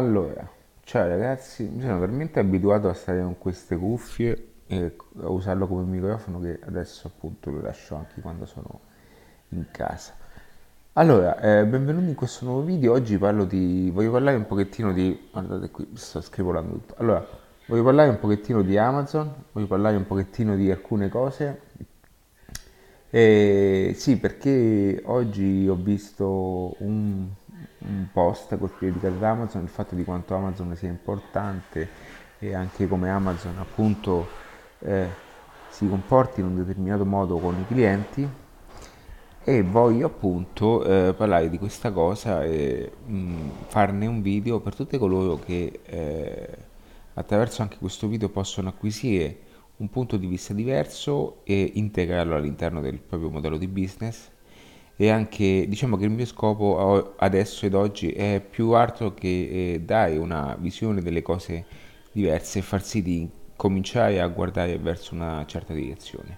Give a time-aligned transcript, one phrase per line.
[0.00, 0.48] Allora,
[0.82, 5.82] ciao ragazzi, mi sono talmente abituato a stare con queste cuffie e a usarlo come
[5.82, 8.80] microfono che adesso appunto lo lascio anche quando sono
[9.50, 10.14] in casa.
[10.94, 12.94] Allora, eh, benvenuti in questo nuovo video.
[12.94, 13.90] Oggi parlo di.
[13.92, 15.28] voglio parlare un pochettino di.
[15.30, 16.94] Guardate qui, sto scrivolando tutto.
[16.96, 17.26] Allora,
[17.66, 21.60] voglio parlare un pochettino di Amazon, voglio parlare un pochettino di alcune cose.
[23.10, 27.28] E sì, perché oggi ho visto un,
[27.80, 31.88] un post dedicato ad Amazon, il fatto di quanto Amazon sia importante
[32.38, 34.28] e anche come Amazon appunto
[34.80, 35.08] eh,
[35.68, 38.28] si comporti in un determinato modo con i clienti.
[39.42, 44.74] E voglio appunto eh, parlare di questa cosa e mh, mm, farne un video per
[44.74, 46.48] tutti coloro che eh,
[47.14, 49.38] attraverso anche questo video possono acquisire
[49.76, 54.30] un punto di vista diverso e integrarlo all'interno del proprio modello di business
[55.00, 59.28] e anche diciamo che il mio scopo adesso ed oggi è più altro che
[59.72, 61.64] eh, dare una visione delle cose
[62.12, 63.26] diverse e far sì di
[63.56, 66.36] cominciare a guardare verso una certa direzione.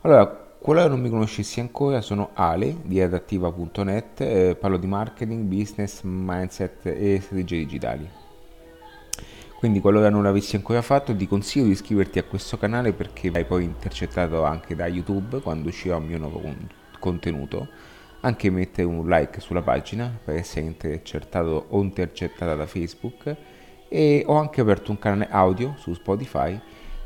[0.00, 6.00] Allora, qualora non mi conoscessi ancora, sono Ale di adattiva.net, eh, parlo di marketing, business,
[6.02, 8.10] mindset e strategie digitali.
[9.56, 13.44] Quindi qualora non l'avessi ancora fatto ti consiglio di iscriverti a questo canale perché vai
[13.44, 16.42] poi intercettato anche da YouTube quando uscirà un mio nuovo
[16.98, 17.68] contenuto
[18.20, 23.36] anche mettere un like sulla pagina per essere intercettato o intercettata da Facebook
[23.88, 26.60] e ho anche aperto un canale audio su Spotify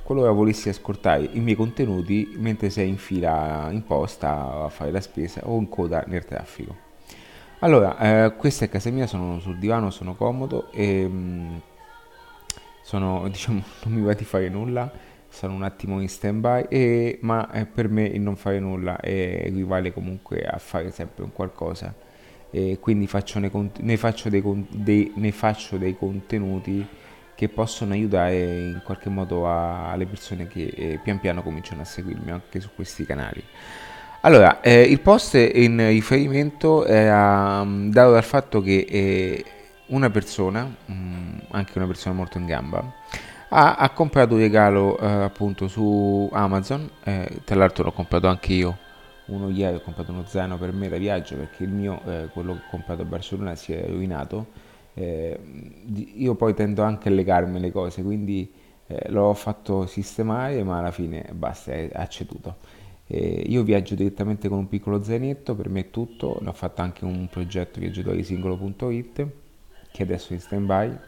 [0.05, 5.01] qualora volessi ascoltare i miei contenuti mentre sei in fila in posta a fare la
[5.01, 6.77] spesa o in coda nel traffico.
[7.61, 11.57] Allora, eh, questa è casa mia, sono sul divano, sono comodo e mm,
[12.83, 14.93] sono, diciamo, non mi va di fare nulla
[15.35, 19.93] sono un attimo in stand by, ma eh, per me il non fare nulla equivale
[19.93, 21.93] comunque a fare sempre un qualcosa.
[22.51, 24.41] E quindi faccio ne, ne, faccio dei,
[24.71, 26.87] dei, ne, faccio dei, contenuti
[27.35, 31.85] che possono aiutare in qualche modo a, alle persone che eh, pian piano cominciano a
[31.85, 33.43] seguirmi anche su questi canali.
[34.21, 39.45] Allora, eh, il post in riferimento era um, dato dal fatto che eh,
[39.87, 42.91] una persona, um, anche una persona molto in gamba,
[43.55, 48.53] ha, ha comprato un regalo eh, appunto su Amazon, eh, tra l'altro l'ho comprato anche
[48.53, 48.77] io,
[49.27, 52.55] uno ieri ho comprato uno zaino per me da viaggio perché il mio, eh, quello
[52.55, 54.47] che ho comprato a Barcellona si è rovinato,
[54.95, 55.39] eh,
[56.17, 58.53] io poi tendo anche a legarmi le cose, quindi
[58.89, 62.57] eh, l'ho fatto sistemare ma alla fine basta, ha ceduto.
[63.07, 66.83] Eh, io viaggio direttamente con un piccolo zainetto, per me è tutto, ne ho fatto
[66.83, 69.27] anche un progetto viaggiatorisingolo.it
[69.93, 70.99] che adesso è in stand by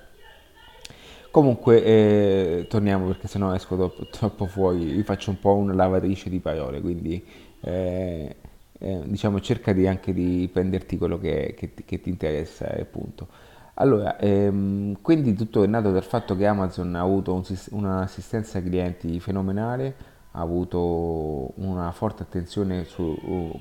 [1.37, 6.31] Comunque, eh, torniamo perché sennò esco troppo, troppo, fuori, vi faccio un po' una lavatrice
[6.31, 7.23] di parole, quindi
[7.61, 8.37] eh,
[8.79, 13.29] eh, diciamo cerca di anche di prenderti quello che, che, che ti interessa e punto.
[13.75, 17.43] Allora, ehm, quindi tutto è nato dal fatto che Amazon ha avuto un,
[17.73, 19.95] un'assistenza clienti fenomenale,
[20.31, 23.61] ha avuto una forte attenzione su, uh,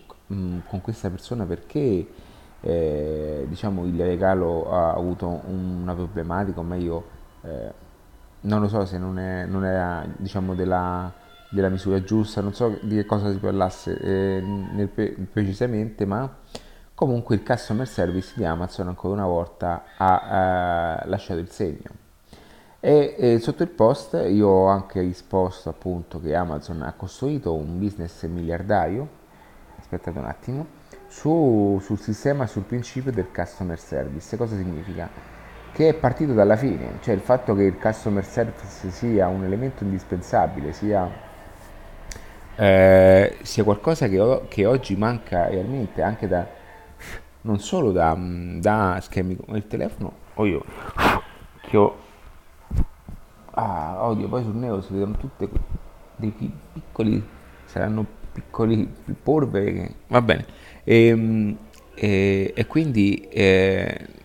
[0.65, 2.07] con questa persona perché
[2.61, 7.14] eh, diciamo il regalo ha avuto una problematica, o meglio
[7.45, 7.73] eh,
[8.41, 11.11] non lo so se non, è, non era diciamo della,
[11.49, 16.29] della, misura giusta, non so di che cosa si parlasse eh, nel, precisamente, ma
[16.93, 22.03] comunque il customer service di Amazon ancora una volta ha eh, lasciato il segno.
[22.79, 27.79] E, e, sotto il post io ho anche risposto appunto che Amazon ha costruito un
[27.79, 29.07] business miliardario,
[29.79, 30.67] aspettate un attimo,
[31.07, 34.37] su, sul sistema sul principio del customer service.
[34.37, 35.34] Cosa significa?
[35.75, 39.83] Che è partito dalla fine, cioè il fatto che il customer service sia un elemento
[39.83, 41.05] indispensabile, sia,
[42.55, 46.47] eh, sia qualcosa che, che, oggi manca realmente anche da,
[47.41, 50.63] non solo da, da schemi come il telefono, o io
[51.59, 51.97] che ho,
[53.51, 55.49] ah, odio, poi sul nero si vedono tutte
[56.15, 56.33] dei
[56.71, 57.21] piccoli,
[57.65, 58.89] saranno piccoli
[59.21, 60.45] polvere, che, va bene,
[60.85, 61.57] e, ehm,
[61.95, 63.27] e, e quindi...
[63.29, 64.23] Eh,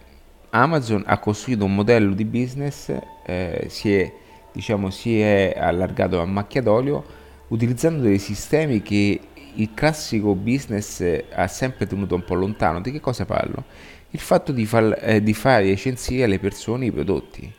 [0.51, 2.93] Amazon ha costruito un modello di business,
[3.25, 4.13] eh, si, è,
[4.53, 7.19] diciamo, si è allargato a macchia d'olio
[7.49, 9.21] utilizzando dei sistemi che
[9.55, 12.81] il classico business ha sempre tenuto un po' lontano.
[12.81, 13.65] Di che cosa parlo?
[14.11, 17.53] Il fatto di, far, eh, di fare recensire alle persone i prodotti.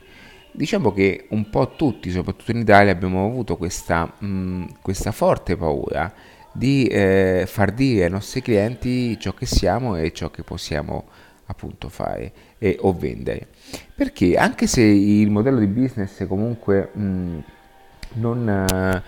[0.53, 5.55] Diciamo che un po' tutti, soprattutto in Italia, abbiamo avuto questa, mh, mm, questa forte
[5.55, 6.13] paura
[6.53, 11.05] di eh, far dire ai nostri clienti ciò che siamo e ciò che possiamo
[11.45, 13.47] appunto fare e, o vendere.
[13.95, 17.37] Perché anche se il modello di business comunque mh,
[18.13, 19.01] non,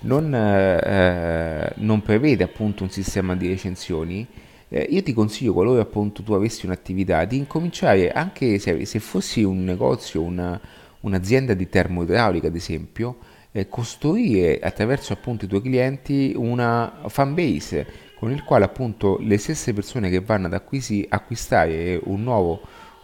[0.00, 4.24] non, eh, non, prevede appunto un sistema di recensioni,
[4.68, 9.42] eh, io ti consiglio, qualora appunto tu avessi un'attività, di incominciare anche se, se fossi
[9.42, 10.60] un negozio, una,
[11.00, 13.16] un'azienda di termoidraulica ad esempio,
[13.50, 19.38] eh, costruire attraverso appunto i tuoi clienti una fan base con il quale appunto le
[19.38, 22.60] stesse persone che vanno ad acquisi, acquistare un nuovo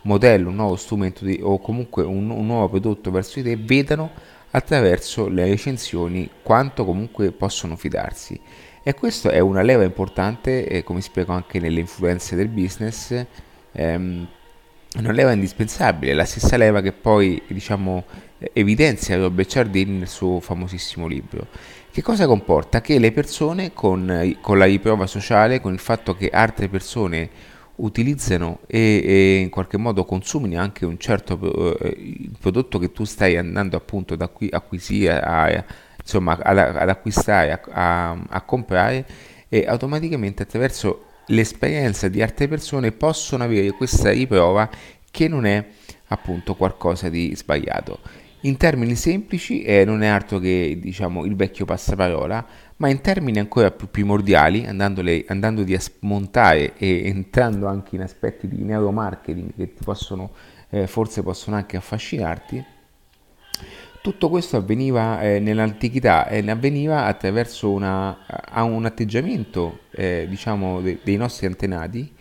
[0.07, 4.11] modello, un nuovo strumento di, o comunque un, un nuovo prodotto verso di te vedano
[4.51, 8.41] attraverso le recensioni quanto comunque possono fidarsi.
[8.83, 13.27] E questa è una leva importante, eh, come spiego anche nelle influenze del business,
[13.73, 14.27] ehm,
[14.99, 18.05] una leva indispensabile, la stessa leva che poi diciamo,
[18.53, 21.49] evidenzia Robert Ciardini nel suo famosissimo libro.
[21.91, 22.81] Che cosa comporta?
[22.81, 27.29] Che le persone con, con la riprova sociale, con il fatto che altre persone
[27.77, 33.37] utilizzano e, e, in qualche modo consumino anche un certo eh, prodotto che tu stai
[33.37, 35.65] andando appunto ad acqui- acquisire, a,
[36.01, 39.07] insomma ad, ad acquistare, a, a, a, comprare
[39.49, 44.69] e automaticamente attraverso l'esperienza di altre persone possono avere questa riprova
[45.11, 45.65] che non è
[46.09, 48.01] appunto qualcosa di sbagliato.
[48.43, 52.47] In termini semplici eh, non è altro che diciamo, il vecchio passaparola,
[52.77, 58.63] ma in termini ancora più primordiali, andandoli a smontare e entrando anche in aspetti di
[58.63, 60.31] neuromarketing che possono,
[60.71, 62.65] eh, forse possono anche affascinarti,
[64.03, 68.17] tutto questo avveniva eh, nell'antichità e avveniva attraverso una,
[68.55, 72.15] un atteggiamento eh, diciamo, de, dei nostri antenati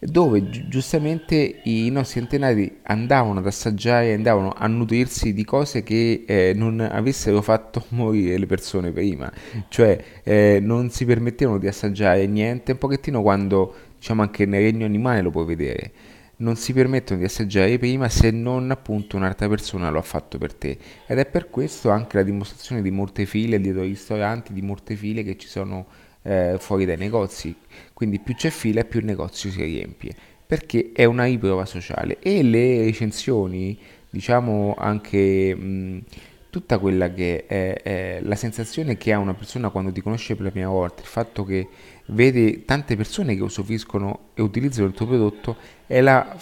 [0.00, 6.24] dove gi- giustamente i nostri antenati andavano ad assaggiare, andavano a nutrirsi di cose che
[6.26, 9.30] eh, non avessero fatto morire le persone prima,
[9.68, 14.86] cioè eh, non si permettevano di assaggiare niente, un pochettino quando diciamo anche nel regno
[14.86, 15.92] animale lo puoi vedere.
[16.40, 20.54] Non si permettono di assaggiare prima se non appunto un'altra persona lo ha fatto per
[20.54, 20.78] te.
[21.08, 24.94] Ed è per questo anche la dimostrazione di molte file dietro i ristoranti, di molte
[24.94, 25.86] file che ci sono
[26.28, 27.56] eh, fuori dai negozi,
[27.94, 30.14] quindi più c'è fila più il negozio si riempie,
[30.46, 33.78] perché è una riprova sociale e le recensioni,
[34.10, 36.02] diciamo anche mh,
[36.50, 40.44] tutta quella che è, è, la sensazione che ha una persona quando ti conosce per
[40.44, 41.66] la prima volta, il fatto che
[42.08, 46.36] vede tante persone che usufruiscono e utilizzano il tuo prodotto, è la,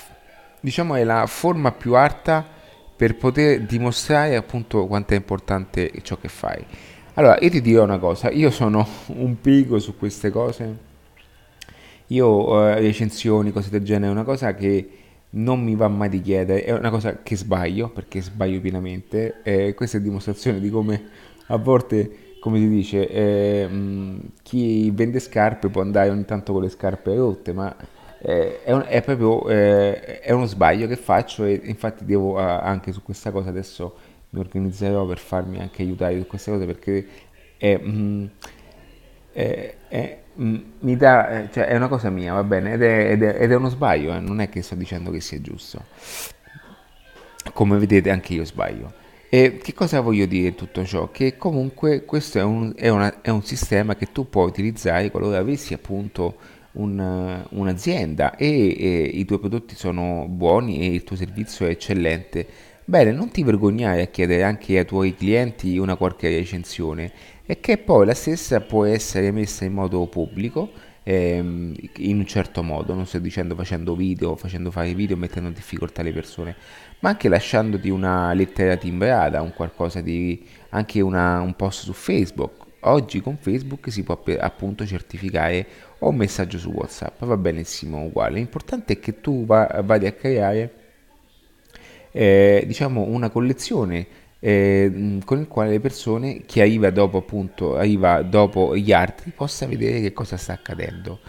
[0.61, 2.45] diciamo, è la forma più alta
[2.97, 6.65] per poter dimostrare appunto quanto è importante ciò che fai.
[7.19, 10.77] Allora, io ti dirò una cosa, io sono un pigo su queste cose.
[12.09, 14.91] Io eh, recensioni, cose del genere, è una cosa che
[15.31, 19.37] non mi va mai di chiedere, è una cosa che sbaglio, perché sbaglio pienamente.
[19.43, 21.05] Eh, questa è dimostrazione di come
[21.47, 23.69] a volte, come si dice, eh,
[24.43, 27.75] chi vende scarpe può andare ogni tanto con le scarpe rotte, ma
[28.19, 32.93] eh, è, un, è, proprio eh, è uno sbaglio che faccio e infatti devo anche
[32.93, 33.95] su questa cosa adesso
[34.37, 37.07] mi organizzerò per farmi anche aiutare su queste cose perché
[37.57, 38.27] è, mm,
[39.33, 43.23] è, è, mm, mi dà, cioè è una cosa mia, va bene, ed è, ed
[43.23, 45.85] ed uno sbaglio, eh, non è che sto dicendo che sia giusto.
[47.53, 48.93] Come vedete anche io sbaglio.
[49.29, 51.11] E che cosa voglio dire in tutto ciò?
[51.11, 55.39] Che comunque questo è un, è una, è un sistema che tu puoi utilizzare qualora
[55.39, 56.37] avessi appunto
[56.73, 62.47] un, un'azienda e, e i tuoi prodotti sono buoni e il tuo servizio è eccellente
[62.89, 67.11] Bene, non ti vergognare a chiedere anche ai tuoi clienti una qualche recensione
[67.45, 70.71] e che poi la stessa può essere messa in modo pubblico
[71.03, 75.55] ehm, in un certo modo, non sto dicendo facendo video, facendo fare video, mettendo in
[75.57, 76.55] difficoltà le persone,
[77.01, 82.65] ma anche lasciandoti una lettera timbrata, un qualcosa di anche una, un post su Facebook.
[82.83, 85.67] Oggi con Facebook si può appunto certificare
[85.99, 88.37] o un messaggio su WhatsApp, va benissimo uguale.
[88.37, 90.85] L'importante è che tu va, vada a creare
[92.17, 94.07] eh, diciamo una collezione
[94.41, 99.67] eh, con il quale le persone chi arriva dopo appunto arriva dopo gli altri possa
[99.67, 101.21] vedere che cosa sta accadendo.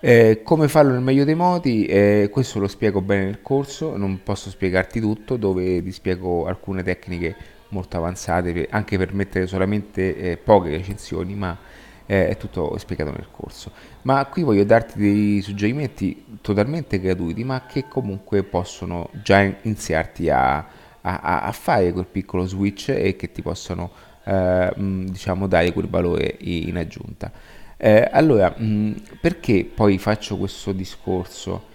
[0.00, 4.20] Eh, come farlo nel meglio dei modi eh, questo lo spiego bene nel corso non
[4.22, 7.34] posso spiegarti tutto dove ti spiego alcune tecniche
[7.68, 11.56] molto avanzate per, anche per mettere solamente eh, poche recensioni ma
[12.06, 13.70] eh, è tutto spiegato nel corso.
[14.02, 20.56] Ma qui voglio darti dei suggerimenti totalmente gratuiti, ma che comunque possono già iniziarti a,
[21.00, 23.90] a, a fare quel piccolo switch e che ti possono
[24.24, 27.30] eh, diciamo dare quel valore in aggiunta.
[27.76, 31.72] Eh, allora, mh, perché poi faccio questo discorso?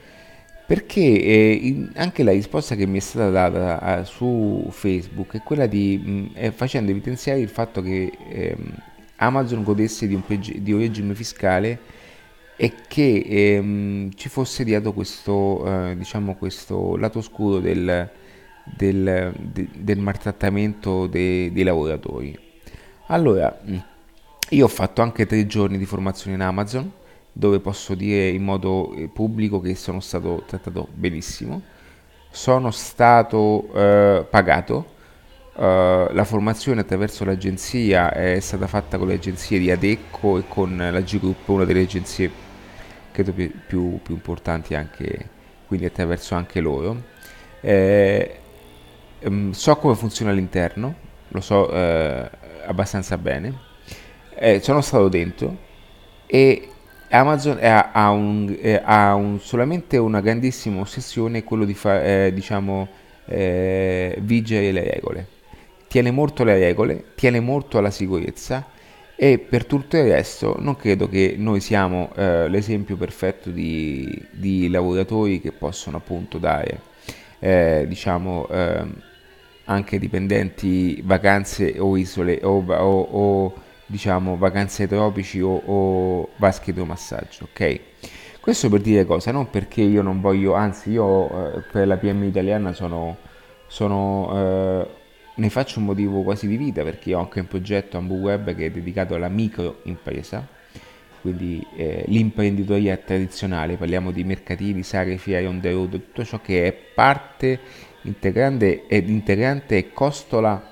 [0.66, 5.42] Perché eh, in, anche la risposta che mi è stata data uh, su Facebook è
[5.44, 8.74] quella di mh, è facendo evidenziare il fatto che ehm,
[9.20, 11.80] Amazon godesse di un, di un regime fiscale
[12.56, 18.10] e che ehm, ci fosse dietro questo, eh, diciamo questo lato oscuro del,
[18.64, 22.38] del, de, del maltrattamento de, dei lavoratori.
[23.08, 23.62] Allora,
[24.50, 26.92] io ho fatto anche tre giorni di formazione in Amazon
[27.32, 31.62] dove posso dire in modo eh, pubblico che sono stato trattato benissimo,
[32.32, 34.98] sono stato eh, pagato,
[35.60, 40.78] Uh, la formazione attraverso l'agenzia è stata fatta con le agenzie di Adecco e con
[40.78, 42.32] la G-Group, una delle agenzie
[43.12, 45.28] credo più, più, più importanti anche,
[45.68, 47.02] quindi attraverso anche loro.
[47.60, 48.40] Eh,
[49.24, 50.96] um, so come funziona all'interno,
[51.28, 52.30] lo so eh,
[52.66, 53.54] abbastanza bene,
[54.36, 55.58] eh, sono stato dentro
[56.26, 56.70] e
[57.10, 62.88] Amazon ha, ha, un, ha un, solamente una grandissima ossessione, quello di fare, diciamo,
[63.26, 65.38] eh, vigere le regole
[65.90, 68.64] tiene molto alle regole, tiene molto alla sicurezza
[69.16, 74.70] e per tutto il resto non credo che noi siamo eh, l'esempio perfetto di, di,
[74.70, 76.80] lavoratori che possono appunto dare
[77.40, 78.86] eh, diciamo eh,
[79.66, 83.54] anche dipendenti vacanze o isole o, o, o
[83.88, 87.80] diciamo vacanze tropici o, o vasche idromassaggio ok?
[88.40, 89.32] Questo per dire cosa?
[89.32, 93.18] Non perché io non voglio anzi io eh, per la PM italiana sono
[93.68, 94.88] sono eh,
[95.40, 98.68] ne faccio un motivo quasi di vita perché ho anche un progetto Ambu Web che
[98.68, 100.46] è dedicato alla microimpresa,
[101.22, 106.68] quindi eh, l'imprenditoria tradizionale, parliamo di mercatini, sare, fiere, on the road, tutto ciò che
[106.68, 107.60] è parte
[108.04, 110.72] integrante ed integrante e costola,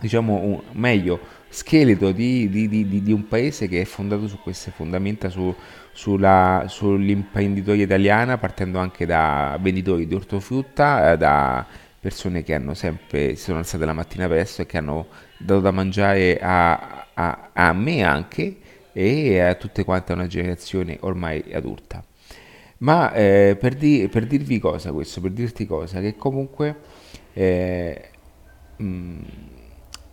[0.00, 4.70] diciamo un, meglio, scheletro di, di, di, di, un paese che è fondato su queste
[4.70, 5.54] fondamenta, su,
[5.92, 11.66] sulla, sull'imprenditoria italiana, partendo anche da venditori di ortofrutta, eh, da
[12.02, 15.06] persone che hanno sempre, si sono alzate la mattina presto e che hanno
[15.38, 18.56] dato da mangiare a, a, a me anche
[18.92, 22.02] e a tutte quante una generazione ormai adulta.
[22.78, 26.74] Ma eh, per, di, per, dirvi cosa questo, per dirti cosa, che comunque
[27.34, 28.08] eh,
[28.78, 29.20] mh, mm,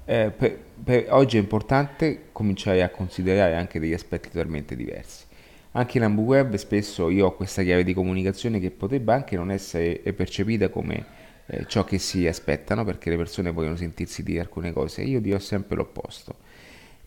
[0.05, 5.25] eh, per, per oggi è importante cominciare a considerare anche degli aspetti totalmente diversi.
[5.71, 9.49] Anche in Ambu Web spesso io ho questa chiave di comunicazione che potrebbe anche non
[9.49, 11.17] essere percepita come
[11.49, 15.01] eh, ciò che si aspettano perché le persone vogliono sentirsi dire alcune cose.
[15.01, 16.35] Io dirò sempre l'opposto.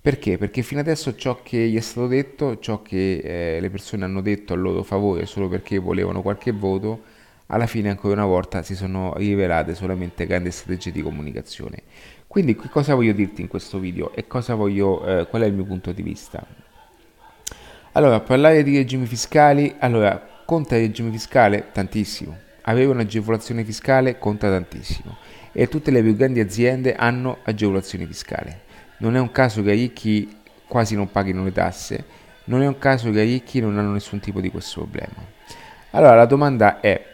[0.01, 0.37] Perché?
[0.37, 4.21] Perché fino adesso ciò che gli è stato detto, ciò che eh, le persone hanno
[4.21, 7.03] detto a loro favore solo perché volevano qualche voto,
[7.47, 11.83] alla fine ancora una volta si sono rivelate solamente grandi strategie di comunicazione.
[12.27, 15.93] Quindi cosa voglio dirti in questo video e voglio, eh, qual è il mio punto
[15.93, 16.45] di vista?
[17.93, 21.69] Allora, parlare di regimi fiscali, allora, conta il regime fiscale?
[21.71, 25.17] Tantissimo avere un'agevolazione fiscale conta tantissimo
[25.53, 28.55] e tutte le più grandi aziende hanno agevolazioni fiscali.
[28.99, 32.05] Non è un caso che i ricchi quasi non paghino le tasse,
[32.45, 35.31] non è un caso che i ricchi non hanno nessun tipo di questo problema.
[35.91, 37.05] Allora la domanda è,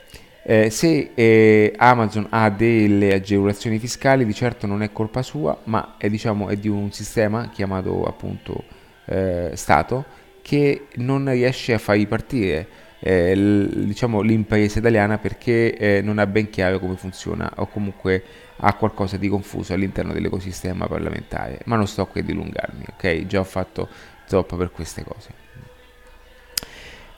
[0.43, 5.95] eh, se eh, Amazon ha delle agevolazioni fiscali, di certo non è colpa sua, ma
[5.99, 8.62] è, diciamo, è di un sistema chiamato appunto
[9.07, 10.05] eh, Stato
[10.43, 12.67] che non riesce a far ripartire
[13.00, 18.23] eh, diciamo, l'impresa italiana perché eh, non ha ben chiaro come funziona o comunque
[18.57, 21.61] ha qualcosa di confuso all'interno dell'ecosistema parlamentare.
[21.64, 23.26] Ma non sto qui a dilungarmi, ok?
[23.26, 23.88] Già ho fatto
[24.26, 25.47] troppo per queste cose.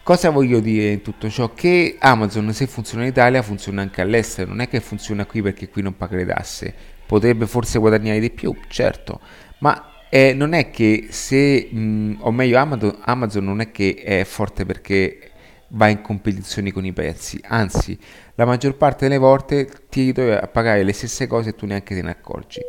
[0.02, 1.52] Cosa voglio dire in tutto ciò?
[1.54, 5.68] Che Amazon se funziona in Italia funziona anche all'estero, non è che funziona qui perché
[5.68, 6.74] qui non paga le tasse,
[7.06, 9.20] potrebbe forse guadagnare di più, certo,
[9.58, 14.24] ma eh, non è che se, mh, o meglio Amazon, Amazon non è che è
[14.24, 15.29] forte perché
[15.72, 17.98] va in competizioni con i prezzi, anzi
[18.34, 21.94] la maggior parte delle volte ti ritrovi a pagare le stesse cose e tu neanche
[21.94, 22.60] te ne accorgi.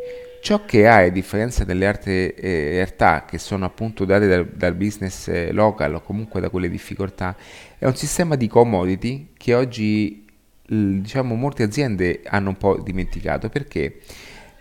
[0.42, 4.74] Ciò che hai, a differenza delle altre eh, realtà che sono appunto date dal, dal
[4.74, 7.36] business eh, local o comunque da quelle difficoltà,
[7.78, 10.26] è un sistema di commodity che oggi
[10.74, 14.00] diciamo molte aziende hanno un po' dimenticato perché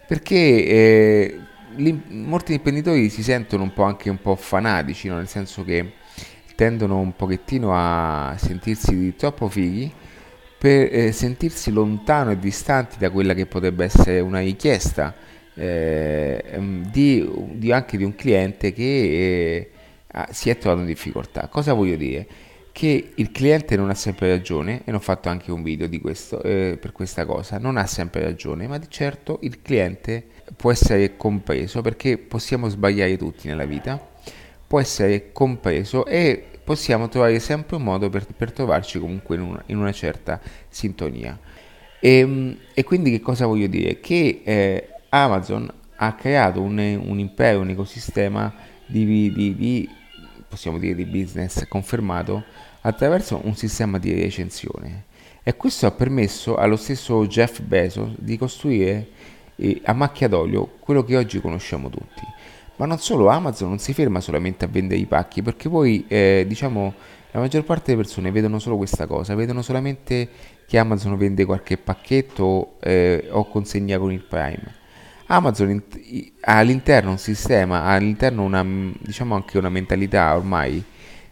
[0.09, 1.39] perché eh,
[2.09, 5.17] molti imprenditori si sentono un po' anche un po' fanatici no?
[5.17, 5.93] nel senso che
[6.61, 9.91] tendono un pochettino a sentirsi troppo fighi
[10.59, 15.15] per eh, sentirsi lontano e distanti da quella che potrebbe essere una richiesta
[15.55, 16.59] eh,
[16.91, 19.71] di, di, anche di un cliente che eh,
[20.33, 21.49] si è trovato in difficoltà.
[21.49, 22.27] Cosa voglio dire?
[22.73, 26.77] Che il cliente non ha sempre ragione, e ho fatto anche un video questo, eh,
[26.79, 30.27] per questa cosa, non ha sempre ragione, ma di certo il cliente
[30.57, 34.09] può essere compreso perché possiamo sbagliare tutti nella vita,
[34.67, 39.63] può essere compreso e possiamo trovare sempre un modo per, per trovarci comunque in una,
[39.67, 41.37] in una certa sintonia.
[41.99, 43.99] E, ehm, e, quindi che cosa voglio dire?
[43.99, 48.55] Che eh, Amazon ha creato un, un, impero, un ecosistema
[48.87, 49.89] di, di, di,
[50.49, 52.45] possiamo dire, di business confermato
[52.83, 55.07] attraverso un sistema di recensione.
[55.43, 59.09] E questo ha permesso allo stesso Jeff Bezos di costruire
[59.57, 62.23] eh, a macchia d'olio quello che oggi conosciamo tutti.
[62.81, 66.47] Ma non solo, Amazon non si ferma solamente a vendere i pacchi, perché poi, eh,
[66.49, 66.95] diciamo,
[67.33, 70.27] la maggior parte delle persone vedono solo questa cosa, vedono solamente
[70.67, 74.77] che Amazon vende qualche pacchetto eh, o consegna con il Prime.
[75.27, 75.83] Amazon
[76.41, 80.83] ha all'interno un sistema, ha all'interno una, diciamo anche una mentalità ormai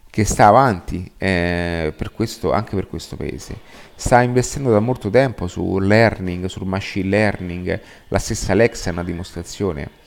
[0.07, 3.57] che sta avanti eh, per questo, anche per questo paese.
[3.95, 9.03] Sta investendo da molto tempo su learning, sul machine learning, la stessa Alexa è una
[9.03, 9.97] dimostrazione.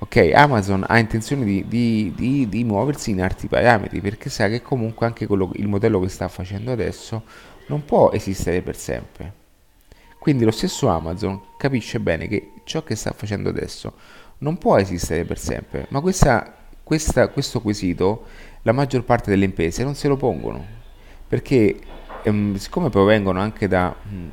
[0.00, 4.62] Ok, Amazon ha intenzione di, di, di, di muoversi in alti parametri perché sa che
[4.62, 7.24] comunque anche quello, il modello che sta facendo adesso
[7.66, 9.32] non può esistere per sempre.
[10.20, 13.94] Quindi lo stesso Amazon capisce bene che ciò che sta facendo adesso
[14.38, 18.24] non può esistere per sempre, ma questa, questa, questo quesito
[18.62, 20.64] la maggior parte delle imprese non se lo pongono,
[21.26, 21.76] perché
[22.22, 23.94] ehm, siccome provengono anche da...
[24.00, 24.28] Mh,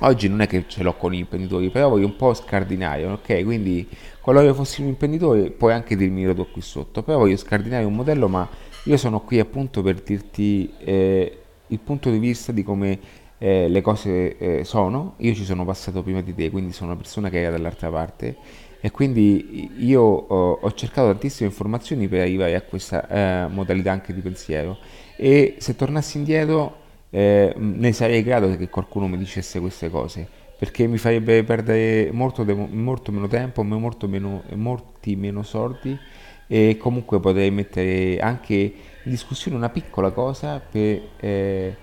[0.00, 3.44] oggi non è che ce l'ho con gli imprenditori, però voglio un po' scardinare, ok?
[3.44, 3.88] Quindi
[4.22, 7.84] qualora io fossi un imprenditore puoi anche dirmi lo do qui sotto, però voglio scardinare
[7.84, 8.48] un modello, ma
[8.84, 12.98] io sono qui appunto per dirti eh, il punto di vista di come
[13.38, 17.00] eh, le cose eh, sono, io ci sono passato prima di te, quindi sono una
[17.00, 18.36] persona che era dall'altra parte.
[18.80, 24.12] E quindi io ho, ho cercato tantissime informazioni per arrivare a questa eh, modalità anche
[24.12, 24.78] di pensiero.
[25.16, 26.76] E se tornassi indietro
[27.10, 32.44] eh, ne sarei grato che qualcuno mi dicesse queste cose perché mi farebbe perdere molto,
[32.44, 35.98] molto meno tempo, molto meno, molti meno soldi
[36.46, 41.76] e comunque potrei mettere anche in discussione una piccola cosa per, eh,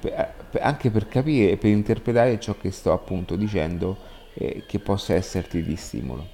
[0.00, 3.98] per, per, anche per capire e per interpretare ciò che sto appunto dicendo
[4.32, 6.26] eh, che possa esserti di stimolo.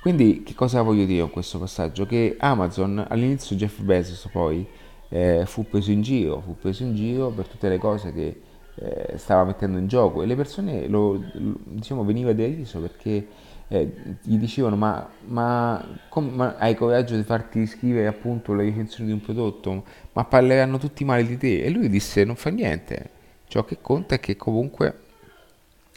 [0.00, 2.06] Quindi che cosa voglio dire con questo passaggio?
[2.06, 4.66] Che Amazon all'inizio Jeff Bezos poi
[5.10, 8.40] eh, fu preso in giro, fu preso in giro per tutte le cose che
[8.76, 10.22] eh, stava mettendo in gioco.
[10.22, 13.26] E le persone lo, lo diciamo veniva deriso perché
[13.68, 13.92] eh,
[14.22, 19.12] gli dicevano ma, ma, com, ma, hai coraggio di farti scrivere appunto la recensione di
[19.12, 19.84] un prodotto?
[20.12, 21.62] Ma parleranno tutti male di te?
[21.62, 23.10] E lui disse non fa niente.
[23.48, 25.00] Ciò che conta è che comunque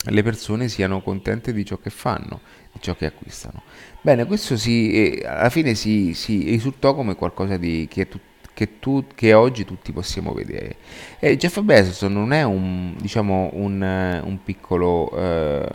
[0.06, 2.40] le persone siano contente di ciò che fanno
[2.72, 3.64] di ciò che acquistano.
[4.02, 8.20] Bene, questo si, eh, alla fine si, si, risultò come qualcosa di, che, tu,
[8.60, 10.76] che, tu, che, oggi tutti possiamo vedere.
[11.19, 15.65] E Jeff Bezos non è un, diciamo, un, un piccolo, eh,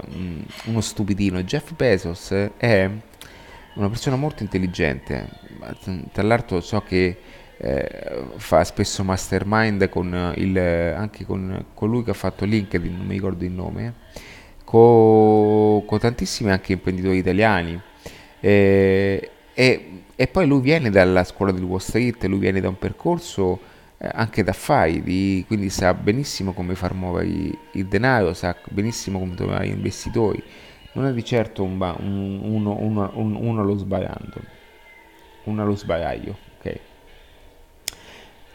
[0.64, 2.90] uno stupidino, Jeff Bezos è
[3.77, 5.27] una persona molto intelligente,
[6.12, 7.16] tra l'altro so che
[7.57, 13.14] eh, fa spesso mastermind con il, anche con colui che ha fatto LinkedIn, non mi
[13.14, 13.94] ricordo il nome,
[14.62, 17.81] con, con tantissimi anche imprenditori italiani.
[18.40, 22.79] Eh, e, e, poi lui viene dalla scuola di Wall Street, lui viene da un
[22.79, 23.61] percorso
[23.98, 29.35] eh, anche d'affari, di, quindi sa benissimo come far muovere il denaro, sa benissimo come
[29.35, 30.42] trovare investitori.
[30.92, 34.40] Non è di certo un un, uno, uno, uno, uno allo sbaraglio,
[35.44, 36.79] uno allo sbaraglio, ok?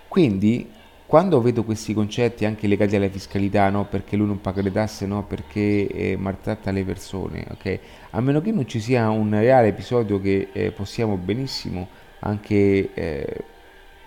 [0.08, 0.70] Quindi
[1.10, 3.86] quando vedo questi concetti anche legati alla fiscalità, no?
[3.86, 5.24] perché lui non paga le tasse, no?
[5.24, 7.80] perché eh, maltratta le persone, ok?
[8.12, 11.88] A meno che non ci sia un reale episodio che eh, possiamo benissimo
[12.20, 13.38] anche eh,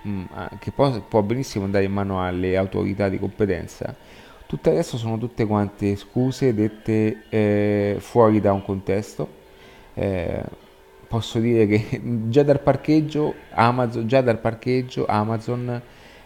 [0.02, 0.24] mh, mm,
[0.60, 3.92] che può, può, benissimo andare in mano alle autorità di competenza,
[4.46, 9.28] tutte adesso sono tutte quante scuse dette eh, fuori da un contesto.
[9.94, 10.40] Eh,
[11.08, 15.82] posso dire che già dal parcheggio Amazon, già dal parcheggio Amazon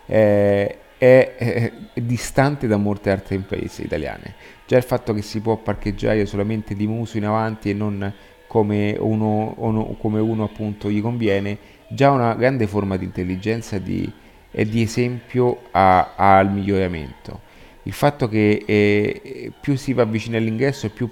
[0.06, 4.34] eh, è, è, distante da molte altre imprese italiane.
[4.66, 8.12] Già il fatto che si può parcheggiare solamente di muso in avanti e non
[8.46, 14.10] come uno, uno, come uno appunto gli conviene, già una grande forma di intelligenza di,
[14.50, 17.42] e di esempio a, al miglioramento.
[17.82, 21.08] Il fatto che eh, più si va vicino all'ingresso più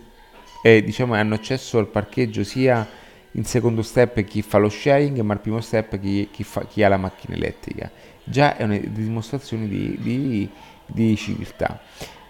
[0.63, 2.87] eh, diciamo, hanno accesso al parcheggio sia
[3.33, 6.83] in secondo step chi fa lo sharing, ma al primo step chi, chi, fa, chi
[6.83, 7.91] ha la macchina elettrica
[8.25, 10.49] già è una dimostrazione di, di,
[10.87, 11.81] di civiltà.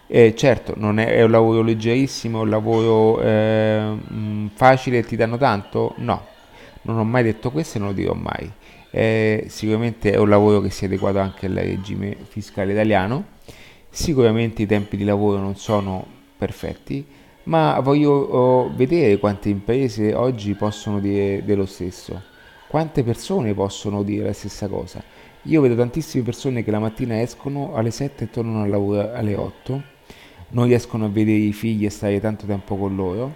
[0.06, 3.96] Eh, certo, non è, è, un lavoro leggerissimo, è un lavoro eh,
[4.54, 5.94] facile e ti danno tanto?
[5.96, 6.26] No,
[6.82, 8.50] non ho mai detto questo e non lo dirò mai.
[8.90, 13.24] Eh, sicuramente è un lavoro che si è adeguato anche al regime fiscale italiano,
[13.88, 17.04] sicuramente i tempi di lavoro non sono perfetti,
[17.44, 22.22] ma voglio oh, vedere quante imprese oggi possono dire dello stesso,
[22.68, 25.02] quante persone possono dire la stessa cosa.
[25.46, 29.34] Io vedo tantissime persone che la mattina escono alle 7 e tornano al lavoro alle
[29.34, 29.82] 8,
[30.50, 33.34] non riescono a vedere i figli e stare tanto tempo con loro,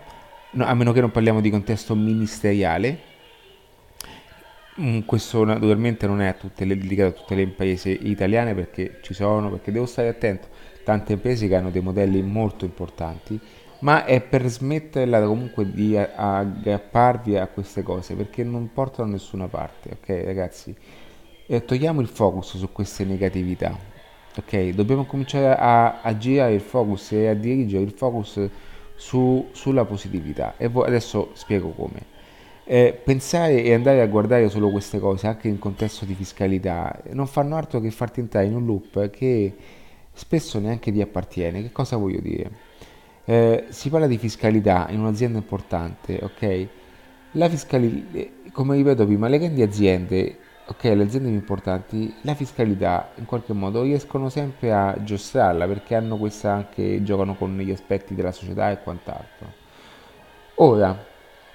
[0.52, 2.98] no, a meno che non parliamo di contesto ministeriale.
[4.80, 9.00] Mm, questo naturalmente non è a tutte le, dedicato a tutte le imprese italiane perché
[9.02, 10.48] ci sono, perché devo stare attento.
[10.84, 13.38] Tante imprese che hanno dei modelli molto importanti,
[13.80, 19.46] ma è per smetterla comunque di aggrapparvi a queste cose perché non portano da nessuna
[19.46, 20.74] parte, ok ragazzi?
[21.50, 23.74] E togliamo il focus su queste negatività,
[24.36, 24.68] ok?
[24.74, 28.46] Dobbiamo cominciare a, a girare il focus e a dirigere il focus
[28.94, 32.16] su, sulla positività e adesso spiego come.
[32.64, 37.26] Eh, pensare e andare a guardare solo queste cose anche in contesto di fiscalità non
[37.26, 39.56] fanno altro che farti entrare in un loop che
[40.12, 41.62] spesso neanche ti appartiene.
[41.62, 42.50] Che cosa voglio dire?
[43.24, 46.68] Eh, si parla di fiscalità in un'azienda importante, ok?
[47.32, 52.34] La fiscalità, eh, come ripeto prima, le grandi aziende, ok, le aziende più importanti, la
[52.34, 57.70] fiscalità in qualche modo riescono sempre a giostrarla perché hanno questa anche, giocano con gli
[57.70, 59.52] aspetti della società e quant'altro.
[60.56, 61.04] Ora,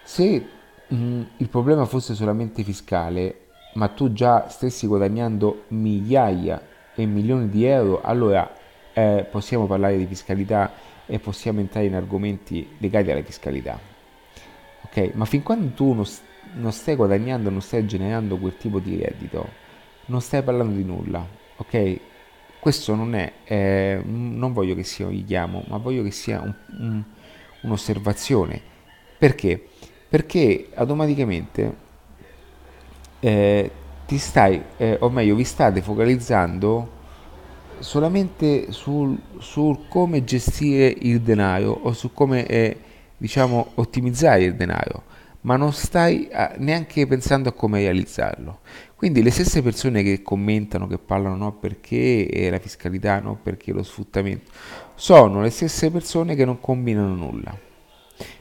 [0.03, 0.47] se
[0.93, 6.61] Mm, il problema fosse solamente fiscale, ma tu già stessi guadagnando migliaia
[6.93, 8.53] e milioni di euro, allora
[8.93, 10.71] eh, possiamo parlare di fiscalità
[11.07, 13.79] e possiamo entrare in argomenti legati alla fiscalità.
[14.83, 15.11] Ok?
[15.15, 16.05] Ma fin quando tu non,
[16.53, 19.47] non stai guadagnando, non stai generando quel tipo di reddito,
[20.07, 21.25] non stai parlando di nulla.
[21.57, 21.99] Ok?
[22.59, 26.53] Questo non è, eh, non voglio che sia un richiamo, ma voglio che sia un,
[26.79, 27.03] un,
[27.61, 28.61] un'osservazione.
[29.17, 29.67] Perché?
[30.13, 31.75] perché automaticamente
[33.19, 33.71] eh,
[34.05, 36.87] ti stai, eh, o meglio, vi state focalizzando
[37.79, 42.77] solamente sul, sul come gestire il denaro o su come eh,
[43.17, 45.01] diciamo ottimizzare il denaro
[45.43, 48.59] ma non stai a, neanche pensando a come realizzarlo.
[48.95, 53.83] Quindi le stesse persone che commentano che parlano no perché la fiscalità no perché lo
[53.83, 54.51] sfruttamento
[54.95, 57.57] sono le stesse persone che non combinano nulla.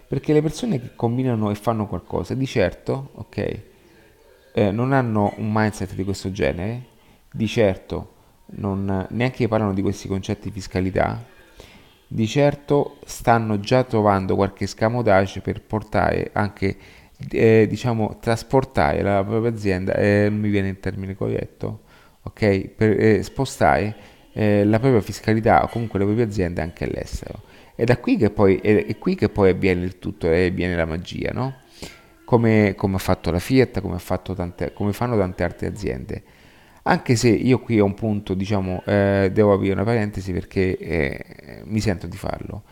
[0.07, 3.61] Perché le persone che combinano e fanno qualcosa, di certo, ok,
[4.55, 6.85] eh, non hanno un mindset di questo genere,
[7.33, 8.13] di certo
[8.55, 11.25] non, neanche parlano di questi concetti di fiscalità,
[12.13, 16.77] di certo stanno già trovando qualche scamotage per portare anche,
[17.31, 21.85] eh, diciamo, trasportare la propria azienda, eh, non mi viene il termine corretto,
[22.25, 23.97] ok, per eh, spostare
[24.35, 27.41] eh, la propria fiscalità o comunque le proprie aziende anche all'estero.
[27.75, 31.31] È qui che poi, è qui che poi avviene il tutto e avviene la magia,
[31.33, 31.61] no?
[32.27, 33.97] Come, come, ha fatto la Fiat, come,
[34.37, 36.23] tante, come, fanno tante altre aziende.
[36.85, 41.63] Anche se io qui ho un punto, diciamo, eh, devo aprire una parentesi perché eh,
[41.65, 42.63] mi sento di farlo.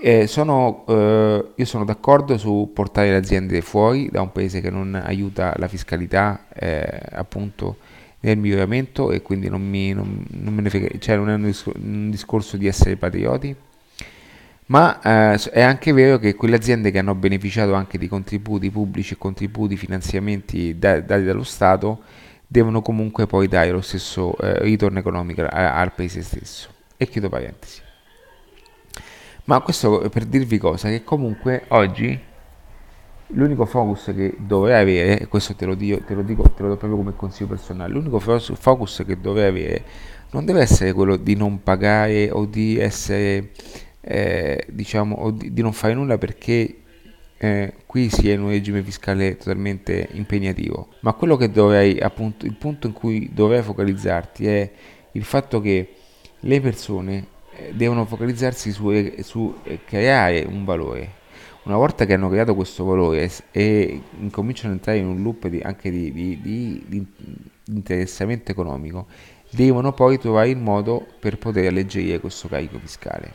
[0.00, 4.70] Eh, sono, eh, io sono d'accordo su portare le aziende fuori da un paese che
[4.70, 7.76] non aiuta la fiscalità, eh, appunto,
[8.20, 11.52] nel miglioramento e quindi non, mi, non, non me ne frega, cioè non è un,
[11.82, 13.54] un discorso di essere patrioti
[14.66, 19.14] ma eh, è anche vero che quelle aziende che hanno beneficiato anche di contributi pubblici
[19.14, 22.00] e contributi, finanziamenti da, dati dallo Stato,
[22.52, 26.68] devono comunque poi dare lo stesso eh, ritorno economico al paese stesso.
[26.98, 27.80] E chiudo parentesi.
[29.44, 32.16] Ma questo per dirvi cosa, che comunque oggi
[33.28, 36.68] l'unico focus che dovrei avere, e questo te lo, dico, te lo dico, te lo
[36.68, 39.84] do proprio come consiglio personale, l'unico focus che dovrei avere
[40.32, 43.50] non deve essere quello di non pagare o di essere
[44.00, 46.81] eh, diciamo, di, di, non fare nulla perché
[47.42, 50.90] eh, qui si è in un regime fiscale totalmente impegnativo.
[51.00, 54.70] Ma quello che dovrei, appunto, il punto in cui dovrei focalizzarti è
[55.10, 55.92] il fatto che
[56.38, 57.26] le persone
[57.56, 61.20] eh, devono focalizzarsi su, su creare un valore.
[61.64, 65.60] Una volta che hanno creato questo valore e incominciano ad entrare in un loop di,
[65.60, 67.06] anche di, di, di
[67.66, 69.06] interessamento economico,
[69.50, 73.34] devono poi trovare il modo per poter alleggerire questo carico fiscale.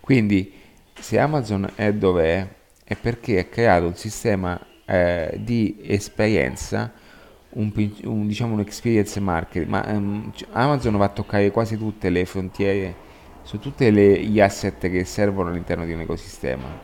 [0.00, 0.50] Quindi
[0.98, 2.54] se Amazon è dove
[2.86, 6.92] è, perché ha creato un sistema eh, di esperienza,
[7.50, 7.72] un,
[8.04, 13.04] un, diciamo un experience market, ma um, Amazon va a toccare quasi tutte le frontiere,
[13.42, 16.80] su tutti gli asset che servono all'interno di un ecosistema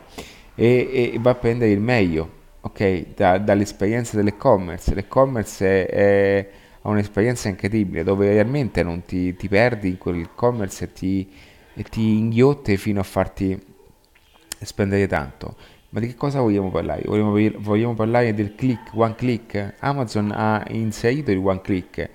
[0.55, 2.29] e, e va a prendere il meglio,
[2.61, 4.93] ok, da, dall'esperienza dell'e-commerce.
[4.95, 6.49] L'e-commerce è, è,
[6.83, 11.29] un'esperienza incredibile dove realmente non ti, ti perdi in quel e-commerce e ti
[11.75, 13.59] e ti inghiotte fino a farti
[14.59, 15.55] spendere tanto.
[15.93, 17.03] Ma di che cosa vogliamo parlare?
[17.05, 19.75] Vogliamo, vogliamo parlare del click, one click?
[19.77, 22.09] Amazon ha inserito il one click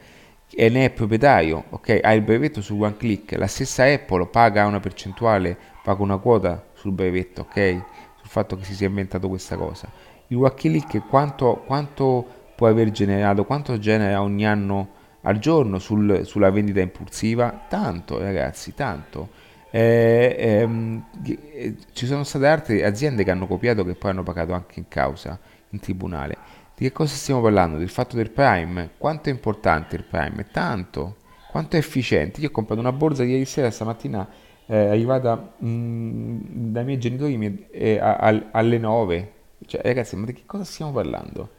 [0.50, 2.00] e ne è proprietario, ok?
[2.02, 3.38] Ha il brevetto su one click.
[3.38, 7.82] La stessa Apple paga una percentuale, paga una quota sul brevetto, ok?
[8.16, 9.88] Sul fatto che si sia inventato questa cosa.
[10.26, 14.88] Il one click quanto, quanto può aver generato, quanto genera ogni anno
[15.20, 17.66] al giorno sul, sulla vendita impulsiva?
[17.68, 19.28] Tanto, ragazzi, tanto.
[19.70, 24.52] Eh, ehm, eh, ci sono state altre aziende che hanno copiato che poi hanno pagato
[24.54, 25.38] anche in causa
[25.70, 26.37] in tribunale.
[26.74, 27.76] Di che cosa stiamo parlando?
[27.78, 28.92] Del fatto del Prime.
[28.96, 30.46] Quanto è importante il Prime?
[30.50, 31.16] Tanto.
[31.46, 32.40] Quanto è efficiente?
[32.40, 34.26] Io ho comprato una borsa ieri sera, stamattina
[34.66, 36.38] è arrivata mh,
[36.70, 39.33] dai miei genitori eh, a- a- alle 9.
[39.66, 41.50] Cioè, ragazzi, ma di che cosa stiamo parlando?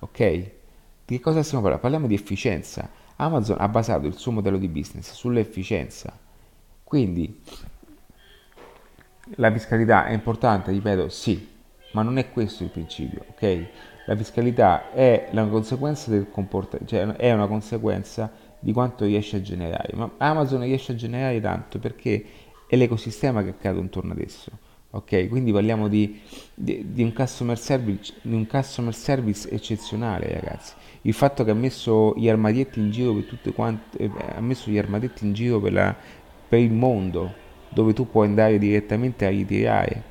[0.00, 0.18] Ok?
[1.04, 1.80] Di che cosa stiamo parlando?
[1.88, 2.88] Parliamo di efficienza.
[3.16, 6.12] Amazon ha basato il suo modello di business sull'efficienza.
[6.92, 7.40] Quindi
[9.36, 11.48] la fiscalità è importante, ripeto, sì,
[11.92, 13.66] ma non è questo il principio, ok?
[14.04, 19.40] La fiscalità è la conseguenza del comportamento, cioè è una conseguenza di quanto riesce a
[19.40, 19.94] generare.
[19.94, 22.26] Ma Amazon riesce a generare tanto perché
[22.66, 24.50] è l'ecosistema che creato intorno ad esso.
[24.94, 26.20] Ok, quindi parliamo di,
[26.52, 30.74] di, di, un customer service, di un customer service eccezionale, ragazzi.
[31.00, 34.70] Il fatto che ha messo gli armadietti in giro per tutte quante, eh, ha messo
[34.70, 35.96] gli armadietti in giro per, la,
[36.52, 37.32] per il mondo,
[37.70, 40.02] dove tu puoi andare direttamente a ritirare,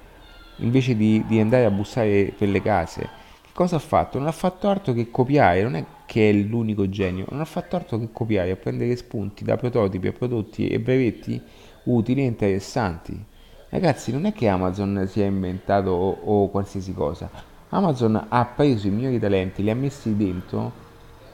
[0.55, 3.01] invece di, di andare a bussare per le case.
[3.43, 4.17] Che cosa ha fatto?
[4.17, 7.75] Non ha fatto altro che copiare, non è che è l'unico genio, non ha fatto
[7.75, 11.39] altro che copiare, a prendere spunti da prototipi a prodotti e brevetti
[11.83, 13.23] utili e interessanti.
[13.69, 17.29] Ragazzi, non è che Amazon si è inventato o, o qualsiasi cosa.
[17.69, 20.71] Amazon ha preso i migliori talenti, li ha messi dentro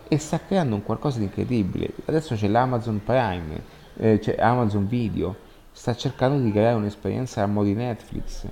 [0.10, 1.92] e sta creando un qualcosa di incredibile.
[2.04, 5.36] Adesso c'è l'Amazon Prime, eh, c'è Amazon Video,
[5.72, 8.48] sta cercando di creare un'esperienza a mo' di Netflix.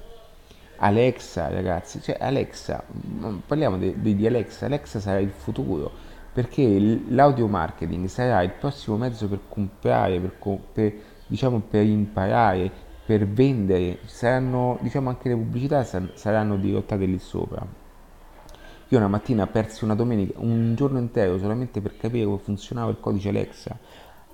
[0.77, 7.47] Alexa, ragazzi, cioè Alexa, mm, parliamo di, di Alexa, Alexa sarà il futuro perché l'audio
[7.47, 10.93] marketing sarà il prossimo mezzo per comprare, per, per
[11.27, 12.69] diciamo per imparare,
[13.05, 17.65] per vendere, saranno, diciamo anche le pubblicità saranno dirottate lì sopra.
[18.89, 22.99] Io una mattina persi una domenica, un giorno intero solamente per capire come funzionava il
[22.99, 23.77] codice Alexa,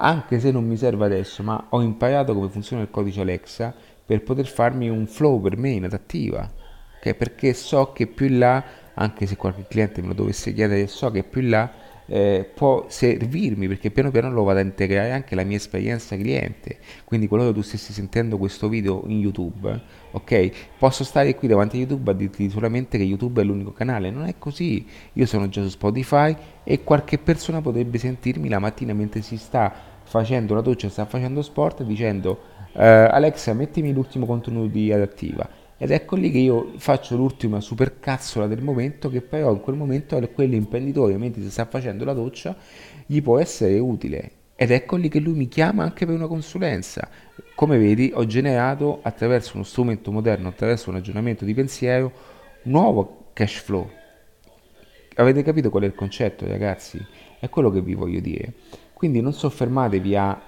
[0.02, 4.24] anche se non mi serve adesso, ma ho imparato come funziona il codice Alexa per
[4.24, 6.52] poter farmi un flow per me in adattiva,
[6.98, 7.14] okay?
[7.14, 8.64] perché so che più in là,
[8.96, 11.72] anche se qualche cliente me lo dovesse chiedere, so che più in là
[12.14, 16.80] eh, può servirmi perché piano piano lo vado a integrare anche la mia esperienza cliente.
[17.06, 20.52] Quindi qualora tu stessi sentendo questo video in YouTube, ok?
[20.78, 24.12] Posso stare qui davanti a YouTube a dirti solamente che YouTube è l'unico canale.
[24.12, 24.86] Non è così.
[25.14, 26.36] Io sono già su Spotify
[26.66, 31.41] e qualche persona potrebbe sentirmi la mattina mentre si sta facendo la doccia, sta facendo
[31.41, 32.41] sport dicendo
[32.74, 38.45] eh, Alexa mettimi l'ultimo contenuto di adattiva ed ecco lì che io faccio l'ultima supercazzola
[38.45, 42.56] del momento, che però in quel momento a quell'imprenditore, mentre si sta facendo la doccia,
[43.04, 44.32] gli può essere utile.
[44.56, 47.10] Ed ecco lì che lui mi chiama anche per una consulenza.
[47.56, 52.12] Come vedi, ho generato attraverso uno strumento moderno, attraverso un ragionamento di pensiero,
[52.62, 53.89] un nuovo cash flow.
[55.15, 57.04] Avete capito qual è il concetto, ragazzi?
[57.39, 58.54] È quello che vi voglio dire.
[59.02, 60.40] Quindi non soffermatevi a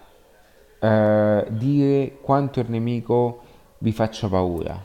[0.79, 3.41] eh, dire quanto il nemico
[3.79, 4.79] vi faccia paura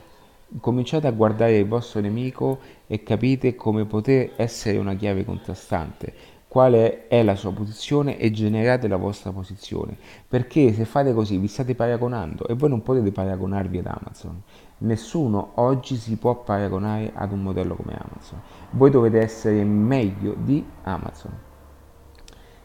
[0.59, 6.11] cominciate a guardare il vostro nemico e capite come poter essere una chiave contrastante,
[6.47, 9.95] quale è la sua posizione e generate la vostra posizione.
[10.27, 14.41] Perché se fate così vi state paragonando e voi non potete paragonarvi ad Amazon.
[14.79, 18.41] Nessuno oggi si può paragonare ad un modello come Amazon.
[18.71, 21.37] Voi dovete essere meglio di Amazon.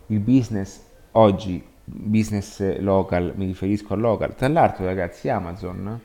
[0.07, 0.84] Il business
[1.15, 4.35] oggi, business local, mi riferisco al local.
[4.35, 6.01] Tra l'altro ragazzi Amazon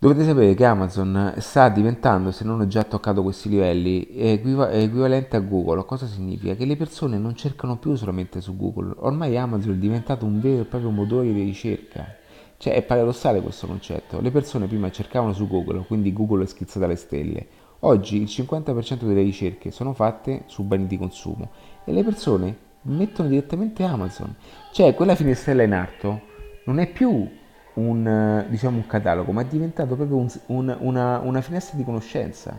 [0.00, 5.34] Dovete sapere che Amazon sta diventando, se non ho già toccato questi livelli, equiva- equivalente
[5.34, 5.84] a Google.
[5.86, 6.54] Cosa significa?
[6.54, 10.62] Che le persone non cercano più solamente su Google, ormai Amazon è diventato un vero
[10.62, 12.14] e proprio motore di ricerca.
[12.58, 14.20] Cioè è paradossale questo concetto.
[14.20, 17.46] Le persone prima cercavano su Google, quindi Google è schizzata alle stelle.
[17.80, 21.50] Oggi il 50% delle ricerche sono fatte su beni di consumo
[21.84, 24.34] e le persone mettono direttamente Amazon.
[24.72, 26.20] Cioè quella finestrella in alto
[26.64, 27.28] non è più
[27.74, 32.58] un, diciamo, un catalogo, ma è diventato proprio un, un, una, una finestra di conoscenza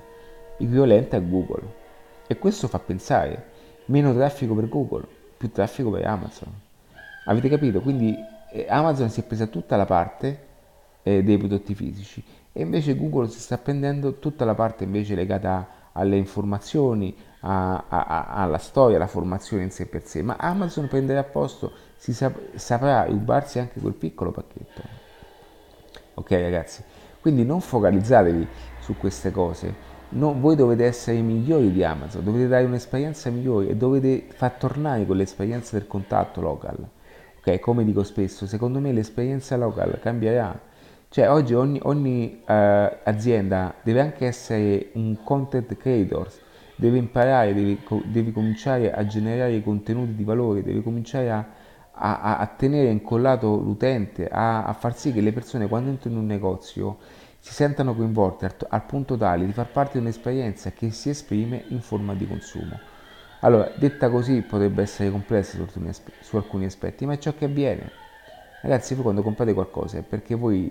[0.57, 1.77] equivalente a Google.
[2.27, 3.45] E questo fa pensare,
[3.85, 5.05] meno traffico per Google,
[5.37, 6.49] più traffico per Amazon.
[7.25, 7.81] Avete capito?
[7.81, 8.15] Quindi
[8.51, 10.47] eh, Amazon si è presa tutta la parte
[11.03, 15.67] eh, dei prodotti fisici e invece Google si sta prendendo tutta la parte invece legata
[15.93, 20.21] alle informazioni, a, a, a, alla storia, alla formazione in sé per sé.
[20.21, 25.07] Ma Amazon prenderà posto, si sap- saprà rubarsi anche quel piccolo pacchetto
[26.19, 26.83] ok ragazzi?
[27.21, 28.47] Quindi non focalizzatevi
[28.79, 29.73] su queste cose,
[30.09, 34.51] no, voi dovete essere i migliori di Amazon, dovete dare un'esperienza migliore e dovete far
[34.53, 36.77] tornare quell'esperienza del contatto local.
[37.39, 40.67] Ok, come dico spesso, secondo me l'esperienza local cambierà.
[41.09, 42.53] Cioè oggi ogni, ogni uh,
[43.03, 46.27] azienda deve anche essere un content creator,
[46.79, 51.45] deve imparare, deve, deve cominciare a generare contenuti di valore, deve cominciare a
[52.01, 56.21] a, a, tenere incollato l'utente, a, a, far sì che le persone quando entrano in
[56.21, 56.97] un negozio
[57.39, 61.65] si sentano coinvolte al, al punto tale di far parte di un'esperienza che si esprime
[61.69, 62.79] in forma di consumo.
[63.41, 67.45] Allora, detta così potrebbe essere complessa su alcuni, su alcuni aspetti ma è ciò che
[67.45, 67.91] avviene.
[68.61, 70.69] Ragazzi, voi quando comprate qualcosa è perché voi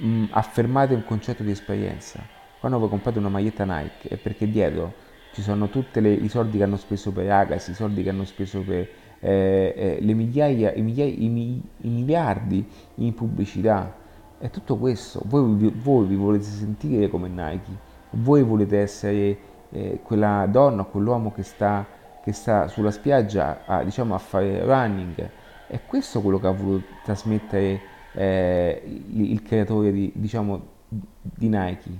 [0.00, 2.20] mm, affermate un concetto di esperienza.
[2.58, 5.02] Quando voi comprate una maglietta Nike è perché dietro
[5.34, 8.60] ci sono tutti i soldi che hanno speso per Agassi, i soldi che hanno speso
[8.60, 8.88] per
[9.20, 12.66] eh, eh, migliaia, i, migliaia i, i, miliardi
[12.96, 13.92] in pubblicità.
[14.38, 15.20] È tutto questo.
[15.26, 17.70] Voi, voi, vi volete sentire come Nike,
[18.10, 19.38] voi volete essere
[19.70, 21.84] eh, quella donna o quell'uomo che sta,
[22.22, 25.30] che sta sulla spiaggia a, diciamo, a fare running
[25.66, 27.80] è questo quello che ha voluto trasmettere
[28.12, 31.90] eh, il, il, creatore di, diciamo, di Nike,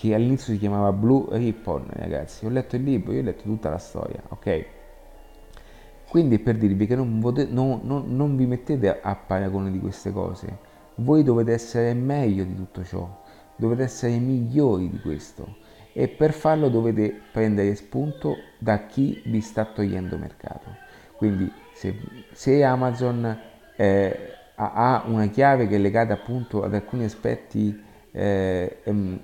[0.00, 2.46] che all'inizio si chiamava Blue Ribbon, ragazzi.
[2.46, 4.64] Ho letto il libro, io ho letto tutta la storia, ok?
[6.08, 10.56] Quindi per dirvi che non, non, non, non vi mettete a paragone di queste cose.
[10.94, 13.22] Voi dovete essere meglio di tutto ciò,
[13.56, 15.56] dovete essere migliori di questo
[15.92, 20.76] e per farlo dovete prendere spunto da chi vi sta togliendo mercato.
[21.14, 21.94] Quindi se,
[22.32, 23.38] se Amazon
[23.76, 24.18] eh,
[24.54, 29.20] ha una chiave che è legata appunto ad alcuni aspetti eh, em,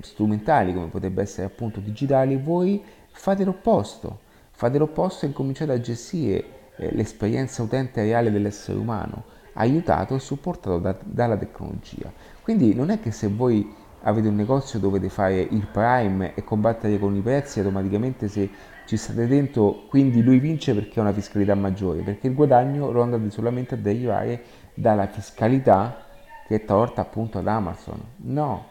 [0.00, 6.44] strumentali come potrebbe essere appunto digitali, voi fate l'opposto, fate l'opposto e cominciate a gestire
[6.76, 12.12] eh, l'esperienza utente reale dell'essere umano, aiutato e supportato da, dalla tecnologia.
[12.42, 16.98] Quindi non è che se voi avete un negozio dovete fare il prime e combattere
[16.98, 18.48] con i prezzi automaticamente se
[18.86, 23.02] ci state dentro, quindi lui vince perché ha una fiscalità maggiore, perché il guadagno lo
[23.02, 24.42] andate solamente a derivare
[24.74, 26.08] dalla fiscalità
[26.46, 28.00] che è torta appunto ad Amazon.
[28.16, 28.70] No,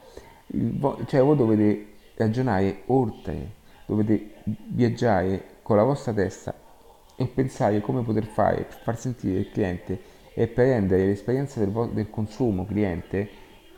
[1.05, 3.51] cioè voi dovete ragionare oltre,
[3.85, 4.35] dovete
[4.67, 6.53] viaggiare con la vostra testa
[7.15, 10.01] e pensare come poter fare per far sentire il cliente
[10.33, 13.29] e per rendere l'esperienza del, del consumo cliente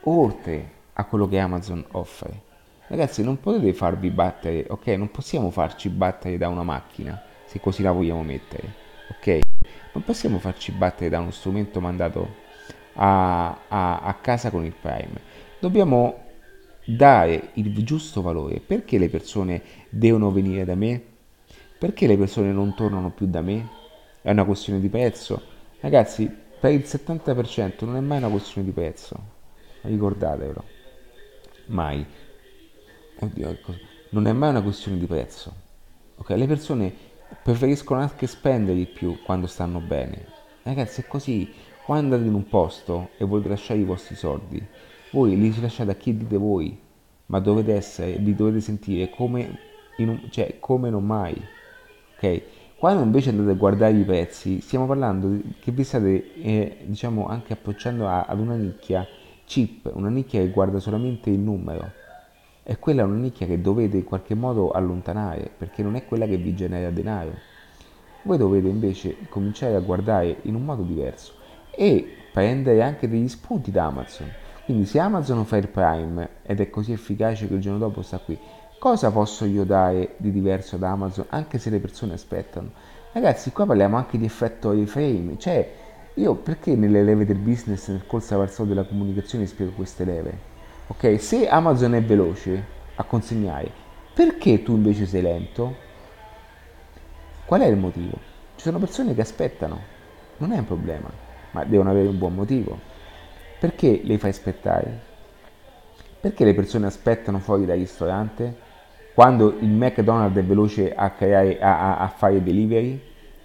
[0.03, 2.49] oltre a quello che Amazon offre.
[2.87, 4.87] Ragazzi, non potete farvi battere, ok?
[4.87, 8.73] Non possiamo farci battere da una macchina, se così la vogliamo mettere,
[9.17, 9.39] ok?
[9.93, 12.27] Non possiamo farci battere da uno strumento mandato
[12.93, 15.21] a, a, a casa con il Prime.
[15.59, 16.30] Dobbiamo
[16.85, 18.59] dare il giusto valore.
[18.59, 21.01] Perché le persone devono venire da me?
[21.77, 23.67] Perché le persone non tornano più da me?
[24.21, 25.41] È una questione di prezzo?
[25.79, 29.15] Ragazzi, per il 70% non è mai una questione di prezzo.
[29.81, 30.63] Ricordatevelo.
[31.67, 32.05] Mai
[33.25, 33.57] oddio,
[34.09, 35.53] non è mai una questione di prezzo.
[36.17, 36.37] Okay?
[36.37, 36.93] Le persone
[37.43, 40.25] preferiscono anche spendere di più quando stanno bene.
[40.63, 41.51] Ragazzi, è così.
[41.83, 44.63] Quando andate in un posto e volete lasciare i vostri soldi,
[45.11, 46.77] voi li lasciate a chi dite voi,
[47.27, 49.59] ma dovete essere, li dovete sentire come,
[49.97, 51.39] un, cioè, come non mai.
[52.15, 52.41] Ok?
[52.77, 57.27] Quando invece andate a guardare i prezzi, stiamo parlando di, che vi state, eh, diciamo,
[57.27, 59.05] anche approcciando a, ad una nicchia
[59.45, 61.99] cheap, una nicchia che guarda solamente il numero
[62.63, 66.25] e quella è una nicchia che dovete in qualche modo allontanare perché non è quella
[66.25, 67.33] che vi genera denaro.
[68.23, 71.33] Voi dovete invece cominciare a guardare in un modo diverso
[71.71, 74.29] e prendere anche degli spunti da Amazon.
[74.71, 78.19] Quindi se Amazon fa il Prime ed è così efficace che il giorno dopo sta
[78.19, 78.39] qui,
[78.79, 82.71] cosa posso io dare di diverso da Amazon anche se le persone aspettano?
[83.11, 85.69] Ragazzi, qua parliamo anche di effetto reframe, cioè
[86.13, 90.39] io perché nelle leve del business, nel corso avanzato della comunicazione spiego queste leve?
[90.87, 92.63] Ok, se Amazon è veloce
[92.95, 93.69] a consegnare,
[94.13, 95.75] perché tu invece sei lento?
[97.43, 98.17] Qual è il motivo?
[98.55, 99.77] Ci sono persone che aspettano,
[100.37, 101.11] non è un problema,
[101.51, 102.90] ma devono avere un buon motivo.
[103.61, 104.99] Perché le fai aspettare?
[106.19, 108.57] Perché le persone aspettano fuori dal ristorante
[109.13, 112.99] quando il McDonald's è veloce a, creare, a, a, fare delivery?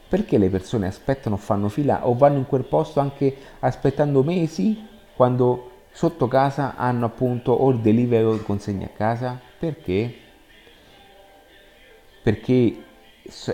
[0.08, 5.72] Perché le persone aspettano, fanno fila o vanno in quel posto anche aspettando mesi quando
[5.90, 10.14] sotto casa hanno appunto o il delivery consegna a casa perché
[12.22, 12.84] perché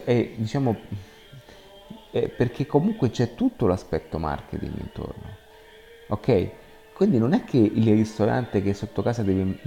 [0.04, 0.76] è, diciamo
[2.12, 5.41] è perché comunque c'è tutto l'aspetto marketing intorno
[6.12, 6.48] ok?
[6.94, 9.58] Quindi non è che il ristorante che sotto casa deve,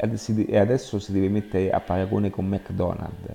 [0.00, 3.34] adesso si deve mettere a paragone con McDonald's.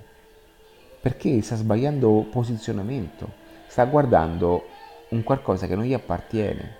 [1.02, 3.46] Perché sta sbagliando posizionamento.
[3.68, 4.66] Sta guardando
[5.10, 6.76] un qualcosa che non gli appartiene.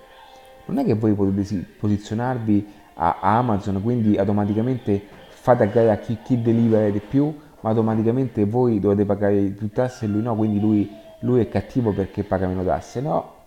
[0.66, 6.42] Non è che voi potete posizionarvi a Amazon, quindi automaticamente fate a gara chi, chi
[6.42, 10.92] delivera di più, ma automaticamente voi dovete pagare più tasse e lui no, quindi lui,
[11.20, 13.00] lui è cattivo perché paga meno tasse.
[13.00, 13.37] No,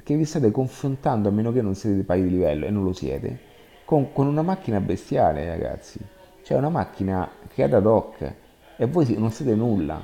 [0.00, 2.94] perché vi state confrontando, a meno che non siete pari di livello, e non lo
[2.94, 3.38] siete,
[3.84, 6.00] con, con una macchina bestiale, ragazzi.
[6.42, 8.34] Cioè una macchina creata ad hoc
[8.78, 10.02] e voi non siete nulla.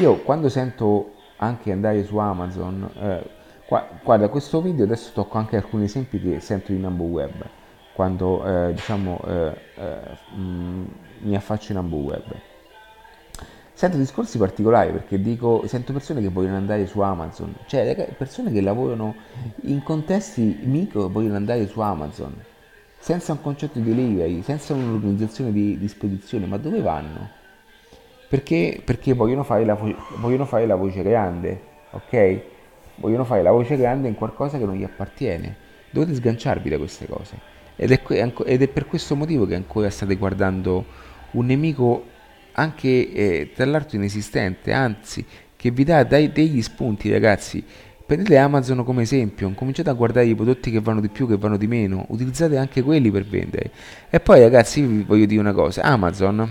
[0.00, 3.34] Io quando sento anche andare su Amazon, eh,
[4.02, 7.44] Guarda, questo video adesso tocco anche alcuni esempi che sento in Ambo Web,
[7.94, 10.00] quando eh, diciamo eh, eh,
[10.36, 10.84] mh, mm,
[11.22, 12.22] mi affaccio in Ambo Web.
[13.76, 18.62] Sento discorsi particolari perché dico, sento persone che vogliono andare su Amazon, cioè persone che
[18.62, 19.14] lavorano
[19.64, 22.34] in contesti micro vogliono andare su Amazon,
[22.98, 27.28] senza un concetto di delivery, senza un'organizzazione di, di spedizione, ma dove vanno?
[28.30, 29.78] Perché, perché vogliono, fare la,
[30.16, 31.60] vogliono fare la voce grande,
[31.90, 32.40] ok?
[32.94, 35.54] Vogliono fare la voce grande in qualcosa che non gli appartiene.
[35.90, 37.38] Dovete sganciarvi da queste cose.
[37.76, 38.00] Ed è,
[38.46, 40.82] ed è per questo motivo che ancora state guardando
[41.32, 42.14] un nemico
[42.58, 45.24] anche eh, l'altro inesistente, anzi
[45.56, 47.62] che vi dà dai, degli spunti ragazzi.
[48.06, 51.56] Prendete Amazon come esempio, cominciate a guardare i prodotti che vanno di più, che vanno
[51.56, 53.70] di meno, utilizzate anche quelli per vendere.
[54.08, 56.48] E poi ragazzi vi voglio dire una cosa, Amazon,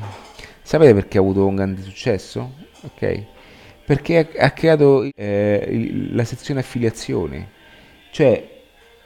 [0.61, 2.55] sapete perché ha avuto un grande successo?
[2.81, 3.23] Ok?
[3.85, 7.49] Perché ha, ha creato eh, la sezione affiliazione.
[8.11, 8.51] Cioè,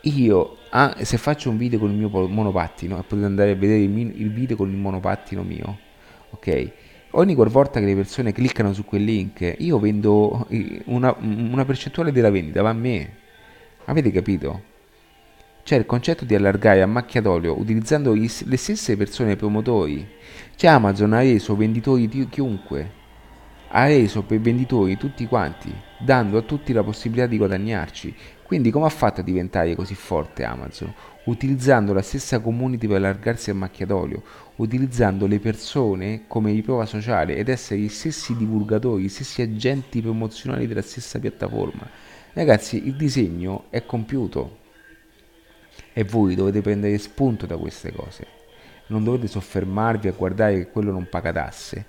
[0.02, 3.82] io ah, se faccio un video con il mio monopattino e potete andare a vedere
[3.82, 5.78] il, il video con il monopattino mio,
[6.32, 6.72] ok?
[7.12, 10.47] Ogni volta che le persone cliccano su quel link, io vendo
[10.86, 13.18] una, una percentuale della vendita, va a me.
[13.86, 14.68] Avete capito?
[15.64, 20.07] C'è il concetto di allargare a macchia d'olio utilizzando le stesse persone promotori.
[20.55, 22.97] C'è Amazon ha reso venditori di chiunque.
[23.70, 28.16] Ha reso per venditori tutti quanti, dando a tutti la possibilità di guadagnarci.
[28.43, 30.91] Quindi come ha fatto a diventare così forte Amazon?
[31.26, 34.24] Utilizzando la stessa community per allargarsi a macchia d'olio,
[34.60, 40.68] utilizzando le persone come riprova sociale ed essere gli stessi divulgatori, gli stessi agenti promozionali
[40.68, 41.88] della stessa piattaforma.
[42.34, 44.57] Ragazzi, il disegno è compiuto
[45.93, 48.38] e voi dovete prendere spunto da queste cose.
[48.88, 51.86] Non dovete soffermarvi a guardare che quello non paga tasse.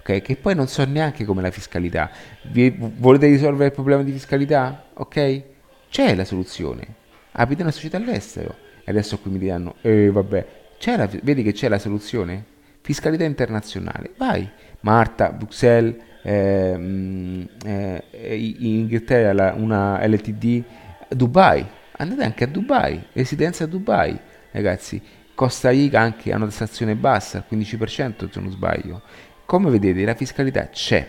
[0.00, 0.22] Okay?
[0.22, 2.10] Che poi non so neanche come la fiscalità.
[2.42, 4.90] Vi, volete risolvere il problema di fiscalità?
[4.94, 5.42] Ok?
[5.88, 6.86] C'è la soluzione.
[7.32, 8.54] Aprite una società all'estero.
[8.84, 12.44] E adesso qui mi diranno, eh vabbè, la, vedi che c'è la soluzione?
[12.80, 14.12] Fiscalità internazionale.
[14.16, 14.48] Vai.
[14.80, 20.62] Marta, Bruxelles, eh, eh, in Inghilterra la, una LTD,
[21.08, 21.64] Dubai.
[21.96, 24.18] Andate anche a Dubai, residenza a Dubai,
[24.50, 25.00] ragazzi.
[25.34, 29.02] Costa Rica anche ha una tassazione bassa, al 15% se non sbaglio.
[29.46, 31.08] Come vedete la fiscalità c'è.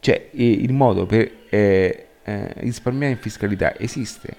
[0.00, 4.34] C'è il modo per eh, eh, risparmiare in fiscalità esiste,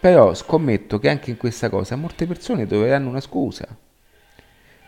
[0.00, 3.68] però scommetto che anche in questa cosa molte persone troveranno una scusa.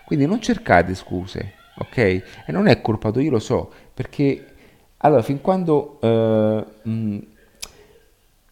[0.05, 1.97] Quindi non cercate scuse, ok?
[1.99, 4.47] E non è colpa tua, io lo so, perché
[4.99, 7.19] allora fin quando eh, mh,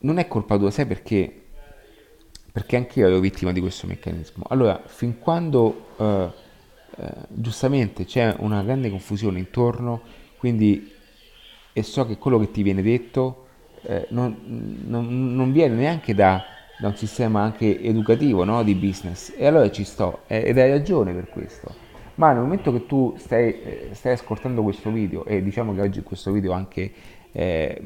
[0.01, 1.35] non è colpa tua, sai perché?
[2.53, 4.45] Perché anche io ero vittima di questo meccanismo.
[4.49, 6.31] Allora, fin quando eh,
[6.97, 10.03] eh, giustamente c'è una grande confusione intorno,
[10.37, 10.93] quindi
[11.73, 13.47] e so che quello che ti viene detto
[13.83, 14.37] eh, non,
[14.87, 16.43] non, non, viene neanche da,
[16.79, 18.63] da, un sistema anche educativo no?
[18.63, 22.71] di business e allora ci sto eh, ed hai ragione per questo ma nel momento
[22.71, 26.53] che tu stai, eh, stai ascoltando questo video e diciamo che oggi in questo video
[26.53, 26.93] anche
[27.33, 27.81] eh,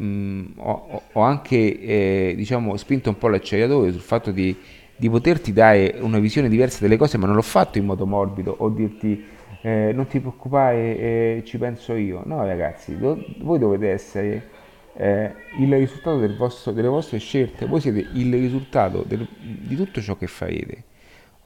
[0.56, 4.56] ho, ho, anche eh, diciamo, spinto un po' l'acceleratore sul fatto di,
[4.96, 8.52] di, poterti dare una visione diversa delle cose ma non l'ho fatto in modo morbido
[8.58, 9.24] o dirti
[9.60, 14.48] eh, non ti preoccupare ci penso io no ragazzi do, voi dovete essere
[14.96, 20.00] eh, il risultato del vostro, delle vostre scelte, voi siete il risultato del, di tutto
[20.00, 20.84] ciò che farete.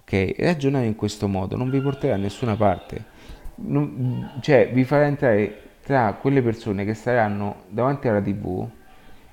[0.01, 0.35] Ok?
[0.39, 3.17] Ragionare in questo modo non vi porterà a nessuna parte.
[3.57, 8.69] Non, cioè, vi farà entrare tra quelle persone che staranno davanti alla TV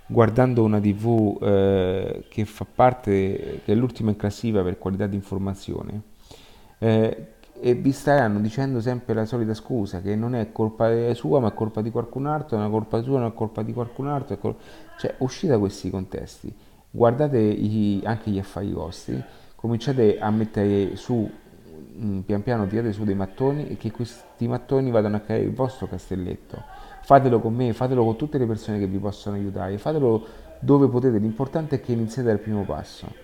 [0.05, 6.01] guardando una TV eh, che fa parte dell'ultima in classifica per qualità di informazione,
[6.78, 11.49] eh, e vi staranno dicendo sempre la solita scusa che non è colpa sua ma
[11.49, 14.56] è colpa di qualcun altro, è colpa sua non è colpa di qualcun altro, col...
[14.97, 16.53] cioè uscite da questi contesti,
[16.91, 19.22] guardate i, anche gli affari vostri,
[19.56, 21.30] cominciate a mettere su,
[21.97, 25.53] mm, pian piano tirate su dei mattoni e che questi mattoni vadano a creare il
[25.53, 26.62] vostro castelletto,
[27.01, 30.26] fatelo con me, fatelo con tutte le persone che vi possono aiutare, fatelo
[30.60, 33.24] dove potete, l'importante è che iniziate dal primo passo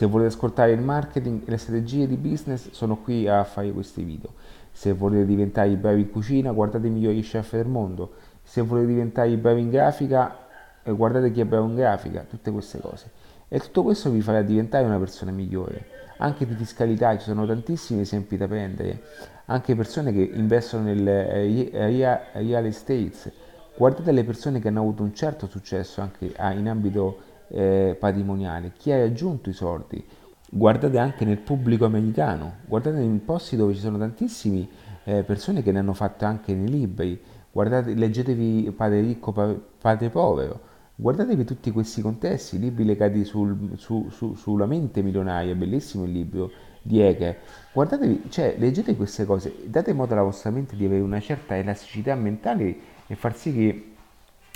[0.00, 4.02] se volete ascoltare il marketing e le strategie di business, sono qui a fare questi
[4.02, 4.32] video.
[4.72, 8.14] Se volete diventare bravi in cucina, guardate i migliori chef del mondo.
[8.42, 10.38] Se volete diventare bravi in grafica,
[10.82, 13.10] eh, guardate chi è bravo in grafica, tutte queste cose.
[13.46, 15.84] E tutto questo vi farà diventare una persona migliore.
[16.16, 19.02] Anche di fiscalità ci sono tantissimi esempi da prendere,
[19.44, 23.32] anche persone che investono nel eh, real estate.
[23.76, 28.72] Guardate le persone che hanno avuto un certo successo anche ah, in ambito eh, patrimoniale,
[28.76, 30.04] chi ha aggiunto i soldi.
[30.52, 34.66] Guardate anche nel pubblico americano, guardate in posti dove ci sono tantissime
[35.04, 37.20] eh, persone che ne hanno fatto anche nei libri,
[37.52, 39.32] guardate, leggetevi Padre ricco,
[39.80, 40.60] Padre povero,
[40.96, 46.50] guardatevi tutti questi contesti, libri legati sul, su, su, sulla mente milionaria, bellissimo il libro,
[46.82, 47.36] di Hegel.
[47.72, 52.14] Guardatevi, cioè, leggete queste cose, date modo alla vostra mente di avere una certa elasticità
[52.14, 52.76] mentale
[53.06, 53.89] e far sì che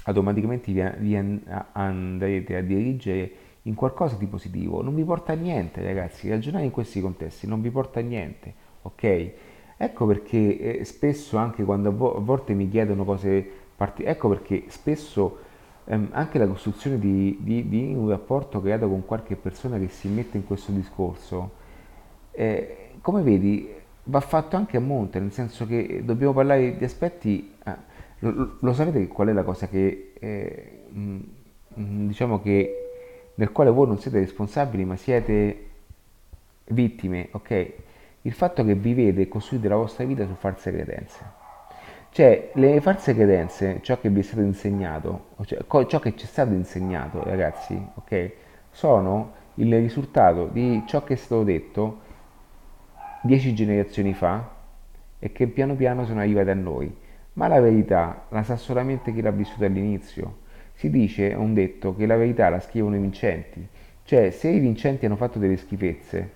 [0.04, 1.42] automaticamente vi, vi
[1.72, 3.32] andrete a dirigere
[3.62, 4.82] in qualcosa di positivo.
[4.82, 8.54] Non vi porta a niente, ragazzi, ragionare in questi contesti non vi porta a niente,
[8.82, 9.30] ok?
[9.76, 13.44] Ecco perché eh, spesso anche quando a, vo- a, volte mi chiedono cose
[13.76, 15.38] particolari, ecco perché spesso
[15.84, 20.08] ehm, anche la costruzione di, di, di, un rapporto creato con qualche persona che si
[20.08, 21.62] mette in questo discorso,
[22.30, 23.68] eh, come vedi,
[24.04, 27.52] va fatto anche a monte, nel senso che dobbiamo parlare di aspetti...
[27.64, 27.92] Eh,
[28.30, 30.12] lo, lo, sapete qual è la cosa che...
[30.18, 31.18] Eh, mh,
[31.74, 35.70] diciamo che nel quale voi non siete responsabili ma siete
[36.66, 37.72] vittime, ok?
[38.22, 41.42] Il fatto che vivete e costruite la vostra vita su false credenze.
[42.10, 46.28] Cioè, le false credenze, ciò che vi è stato insegnato, cioè, ciò che ci è
[46.28, 48.32] stato insegnato, ragazzi, ok?
[48.70, 52.00] Sono il risultato di ciò che è stato detto
[53.22, 54.48] dieci generazioni fa
[55.18, 56.94] e che piano piano sono arrivate a noi.
[57.34, 60.42] Ma la verità la sa solamente chi l'ha vissuta all'inizio.
[60.74, 63.66] Si dice, è un detto, che la verità la scrivono i vincenti.
[64.04, 66.30] Cioè, se i vincenti hanno fatto delle schifezze,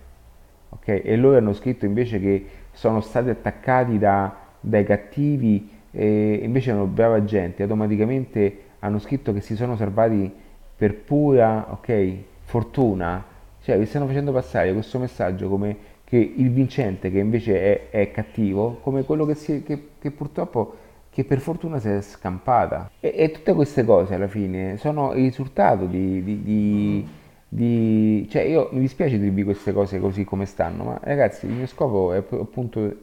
[0.71, 1.03] ok?
[1.05, 6.87] E loro hanno scritto invece che sono stati attaccati da, dai cattivi e invece erano
[6.87, 10.33] brava gente, automaticamente hanno scritto che si sono salvati
[10.77, 13.25] per pura, ok, fortuna.
[13.61, 18.11] Cioè, vi stanno facendo passare questo messaggio come che il vincente, che invece è, è
[18.11, 20.87] cattivo, come quello che, si, che, che purtroppo
[21.19, 22.93] che per fortuna si è scampata.
[23.01, 27.09] E, e, tutte queste cose alla fine sono il risultato di, di, di,
[27.49, 31.67] di, Cioè io mi dispiace dirvi queste cose così come stanno, ma ragazzi il mio
[31.67, 32.99] scopo è appunto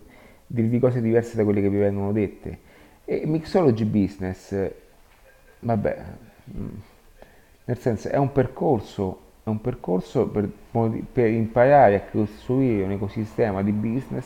[0.48, 2.60] dirvi cose diverse da quelle che vi vengono dette.
[3.04, 4.72] E Mixology Business,
[5.60, 6.04] vabbè,
[6.58, 6.68] mm,
[7.66, 10.50] nel senso è un percorso, è un percorso per,
[11.12, 14.26] per imparare a costruire un ecosistema di business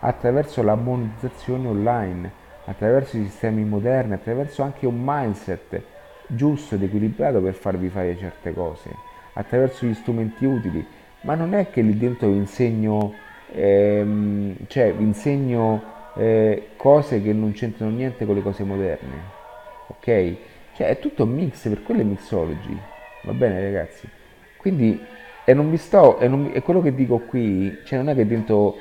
[0.00, 5.82] attraverso la monetizzazione online attraverso i sistemi moderni, attraverso anche un mindset
[6.26, 8.90] giusto ed equilibrato per farvi fare certe cose,
[9.32, 10.86] attraverso gli strumenti utili,
[11.22, 13.14] ma non è che lì dentro vi insegno,
[13.52, 15.82] ehm, cioè vi insegno
[16.16, 19.16] eh, cose che non c'entrano niente con le cose moderne,
[19.86, 20.36] ok?
[20.74, 22.78] Cioè è tutto un mix, per quello è mixology,
[23.22, 24.06] va bene ragazzi?
[24.58, 25.02] Quindi,
[25.44, 28.76] e non vi sto, e, e quello che dico qui, cioè non è che dentro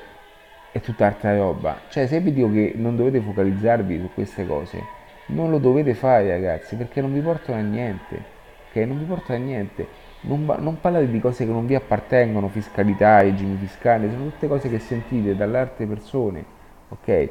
[0.72, 1.82] è tutt'altra roba.
[1.90, 4.96] Cioè, se vi dico che non dovete focalizzarvi su queste cose,
[5.28, 8.24] non lo dovete fare, ragazzi, perché non vi portano a niente.
[8.70, 8.76] Ok?
[8.86, 9.88] Non vi portano a niente.
[10.22, 14.70] Non, non parlate di cose che non vi appartengono, fiscalità, regimi fiscali, sono tutte cose
[14.70, 16.44] che sentite dalle altre persone.
[16.90, 17.30] Ok?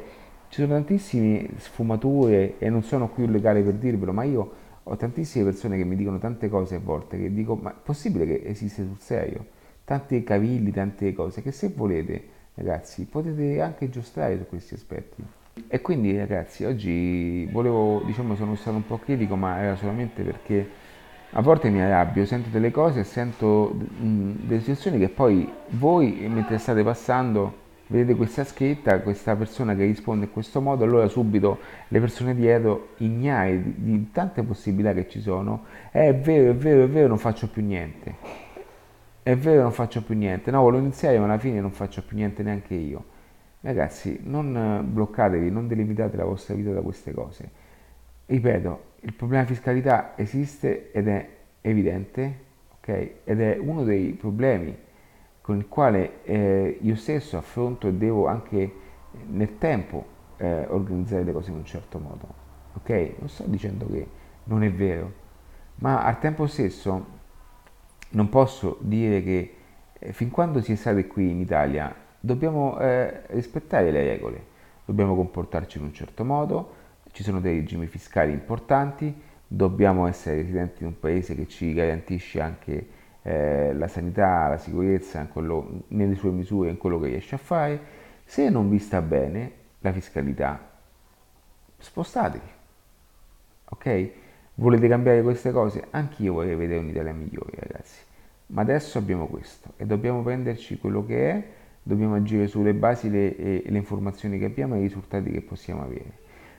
[0.49, 4.51] Ci sono tantissime sfumature e non sono qui un legale per dirvelo, ma io
[4.83, 8.25] ho tantissime persone che mi dicono tante cose a volte che dico, ma è possibile
[8.25, 9.45] che esiste sul serio?
[9.83, 15.23] Tanti cavilli, tante cose che se volete ragazzi, potete anche giostrare su questi aspetti.
[15.67, 20.69] E quindi ragazzi, oggi volevo, diciamo, sono stato un po' critico, ma era solamente perché
[21.31, 26.25] a volte mi arrabbio, sento delle cose e sento mh, delle situazioni che poi voi,
[26.29, 31.59] mentre state passando, vedete questa scritta, questa persona che risponde in questo modo, allora subito
[31.87, 36.55] le persone dietro, ignare di, di tante possibilità che ci sono, eh, è vero, è
[36.55, 38.46] vero, è vero, non faccio più niente
[39.27, 42.15] è vero non faccio più niente, no volevo iniziare ma alla fine non faccio più
[42.15, 43.03] niente neanche io.
[43.59, 47.49] Ragazzi, non eh, bloccatevi, non delimitate la vostra vita da queste cose.
[48.25, 51.27] Ripeto, il problema fiscalità esiste ed è
[51.59, 52.39] evidente,
[52.77, 53.09] ok?
[53.25, 54.73] Ed è uno dei problemi
[55.41, 58.71] con il quale eh, io stesso affronto e devo anche
[59.27, 60.05] nel tempo
[60.37, 62.27] eh, organizzare le cose in un certo modo,
[62.75, 63.15] ok?
[63.19, 64.07] Non sto dicendo che
[64.45, 65.11] non è vero,
[65.75, 67.16] ma al tempo stesso
[68.09, 69.55] non posso dire che
[69.99, 74.45] eh, fin quando si è stati qui in Italia dobbiamo eh, rispettare le regole,
[74.85, 76.75] dobbiamo comportarci in un certo modo,
[77.11, 79.13] ci sono dei regimi fiscali importanti,
[79.47, 82.87] dobbiamo essere residenti in un paese che ci garantisce anche
[83.23, 87.79] eh, la sanità, la sicurezza quello, nelle sue misure, in quello che riesce a fare.
[88.23, 90.59] Se non vi sta bene la fiscalità,
[91.77, 92.49] spostatevi.
[93.69, 94.11] Ok?
[94.59, 95.85] Volete cambiare queste cose?
[95.91, 98.01] Anch'io vorrei vedere un'Italia migliore, ragazzi.
[98.47, 101.43] Ma adesso abbiamo questo e dobbiamo prenderci quello che è,
[101.83, 105.83] dobbiamo agire sulle basi le, e le informazioni che abbiamo e i risultati che possiamo
[105.83, 106.11] avere.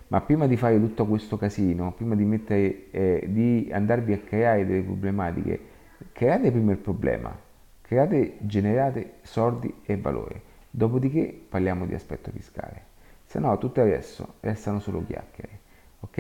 [0.08, 4.64] Ma prima di fare tutto questo casino, prima di, mettere, eh, di andarvi a creare
[4.64, 5.60] delle problematiche,
[6.12, 7.36] create prima il problema,
[7.82, 10.40] create, generate soldi e valore.
[10.70, 12.80] Dopodiché parliamo di aspetto fiscale.
[13.24, 15.58] Se no, tutto resto restano solo chiacchiere.
[15.98, 16.18] Ok?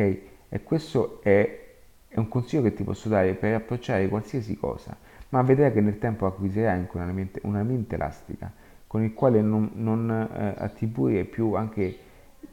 [0.48, 1.66] E questo è
[2.18, 4.96] è un consiglio che ti posso dare per approcciare qualsiasi cosa,
[5.30, 8.52] ma vedrai che nel tempo acquisirai anche una mente, una mente elastica,
[8.86, 11.96] con il quale non, non eh, attribuire più anche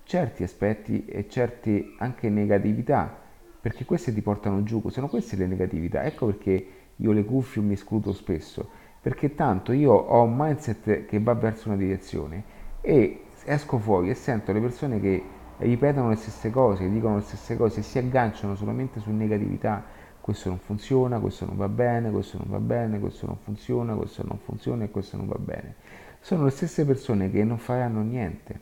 [0.03, 3.23] certi aspetti e certe anche negatività,
[3.59, 6.03] perché queste ti portano giù, sono queste le negatività.
[6.03, 8.69] Ecco perché io le cuffie mi escludo spesso,
[9.01, 12.43] perché tanto io ho un mindset che va verso una direzione
[12.81, 15.23] e esco fuori e sento le persone che
[15.57, 19.83] ripetono le stesse cose, dicono le stesse cose e si agganciano solamente su negatività.
[20.19, 24.23] Questo non funziona, questo non va bene, questo non va bene, questo non funziona, questo
[24.25, 25.75] non funziona e questo non va bene.
[26.19, 28.59] Sono le stesse persone che non faranno niente.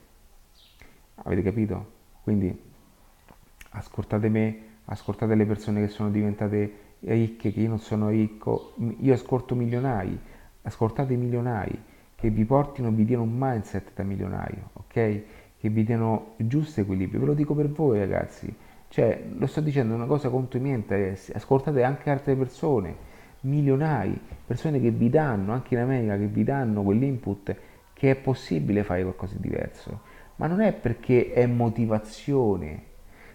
[1.16, 1.91] Avete capito?
[2.24, 2.72] Quindi
[3.70, 9.14] ascoltate me, ascoltate le persone che sono diventate ricche, che io non sono ricco, io
[9.14, 10.20] ascolto milionari,
[10.64, 11.82] ascoltate i milionari
[12.16, 15.24] che vi portino, vi diano un mindset da milionario, ok?
[15.64, 17.22] Che vi diano giusto equilibrio.
[17.22, 18.53] Ve lo dico per voi ragazzi,
[18.89, 22.93] cioè lo sto dicendo una cosa contro i miei interessi, ascoltate anche altre persone,
[23.43, 27.55] milionari, persone che vi danno, anche in America, che vi danno quell'input
[27.93, 30.01] che è possibile fare qualcosa di diverso.
[30.36, 32.84] Ma non è perché è motivazione,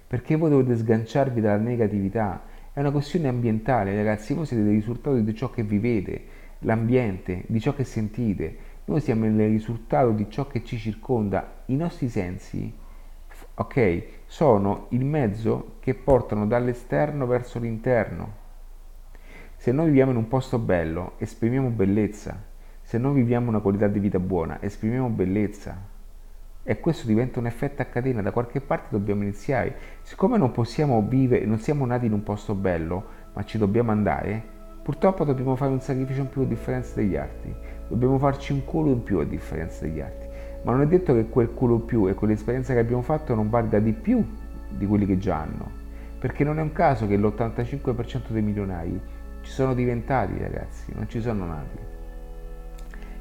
[0.07, 2.43] perché voi dovete sganciarvi dalla negatività,
[2.75, 6.25] è una questione ambientale, ragazzi, voi siete il risultato di ciò che vivete,
[6.59, 8.68] l'ambiente, di ciò che sentite.
[8.89, 11.57] Noi siamo il risultato di ciò che ci circonda.
[11.67, 12.75] I nostri sensi,
[13.55, 18.47] ok, sono il mezzo che portano dall'esterno verso l'interno.
[19.57, 22.43] Se noi viviamo in un posto bello, esprimiamo bellezza.
[22.81, 25.77] Se noi viviamo una qualità di vita buona, esprimiamo bellezza.
[26.63, 29.77] E questo diventa un effetto a catena, da qualche parte dobbiamo iniziare.
[30.01, 34.43] Siccome non possiamo vivere, non siamo nati in un posto bello, ma ci dobbiamo andare,
[34.83, 37.77] purtroppo dobbiamo fare un sacrificio in più a differenza degli altri.
[37.89, 40.29] Dobbiamo farci un culo in più a differenza degli altri.
[40.63, 43.49] Ma non è detto che quel culo in più e quell'esperienza che abbiamo fatto non
[43.49, 44.25] valga di più
[44.69, 45.71] di quelli che già hanno.
[46.19, 49.01] Perché non è un caso che l'85% dei milionari
[49.43, 51.79] ci sono diventati, ragazzi, non ci sono nati.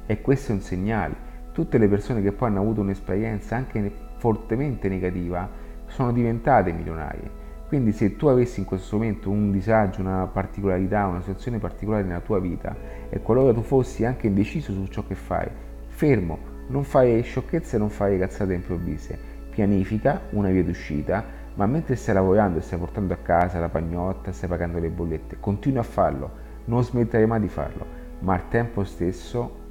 [0.06, 1.26] E questo è un segnale.
[1.52, 5.48] Tutte le persone che poi hanno avuto un'esperienza anche fortemente negativa
[5.86, 7.37] sono diventate milionarie.
[7.68, 12.20] Quindi se tu avessi in questo momento un disagio, una particolarità, una situazione particolare nella
[12.20, 12.74] tua vita
[13.10, 15.46] e qualora tu fossi anche indeciso su ciò che fai,
[15.88, 16.38] fermo,
[16.68, 19.18] non fai sciocchezze, non fai cazzate improvvise,
[19.50, 21.22] pianifica una via d'uscita,
[21.56, 25.36] ma mentre stai lavorando e stai portando a casa la pagnotta, stai pagando le bollette,
[25.38, 26.30] continua a farlo,
[26.64, 27.84] non smettere mai di farlo,
[28.20, 29.66] ma al tempo stesso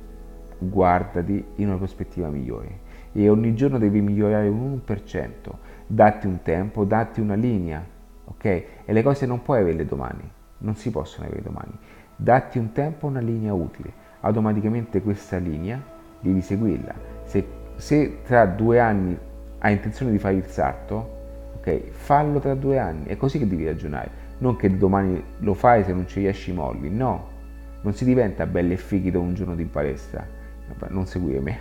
[0.60, 2.86] guardati in una prospettiva migliore.
[3.12, 5.30] E ogni giorno devi migliorare un 1%,
[5.88, 7.84] datti un tempo, datti una linea,
[8.26, 8.46] ok?
[8.46, 10.30] E le cose non puoi averle domani,
[10.60, 11.78] non si possono avere domani.
[12.16, 15.82] Datti un tempo, una linea utile, automaticamente questa linea
[16.20, 16.94] devi seguirla.
[17.24, 19.18] Se, se tra due anni
[19.60, 21.16] hai intenzione di fare il salto,
[21.58, 21.90] ok?
[21.92, 24.26] Fallo tra due anni, è così che devi ragionare.
[24.40, 27.36] Non che domani lo fai se non ci riesci molli, no.
[27.82, 30.26] Non si diventa belli e fighi da un giorno di palestra,
[30.90, 31.58] non seguire me.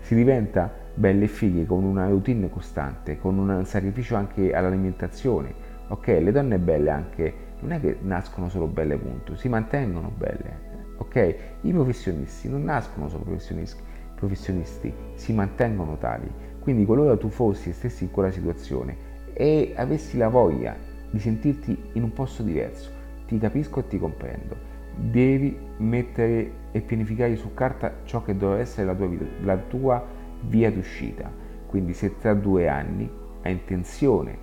[0.00, 5.54] Si diventa belli e fighi con una routine costante, con un sacrificio anche all'alimentazione.
[5.88, 10.66] Ok, le donne belle anche non è che nascono solo belle punto, si mantengono belle.
[10.96, 13.80] Ok, i professionisti non nascono solo professionisti,
[14.16, 16.28] professionisti si mantengono tali.
[16.58, 20.76] Quindi qualora tu fossi e stessi in quella situazione e avessi la voglia
[21.10, 22.90] di sentirti in un posto diverso,
[23.26, 24.56] ti capisco e ti comprendo.
[24.96, 30.16] Devi mettere e pianificare su carta ciò che dovrà essere la tua, vita, la tua
[30.42, 31.30] via d'uscita.
[31.66, 33.10] Quindi se tra due anni
[33.42, 34.38] hai intenzione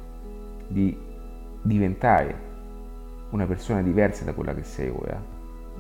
[0.68, 0.96] di
[1.62, 2.44] diventare
[3.32, 5.22] una persona diversa da quella che sei ora,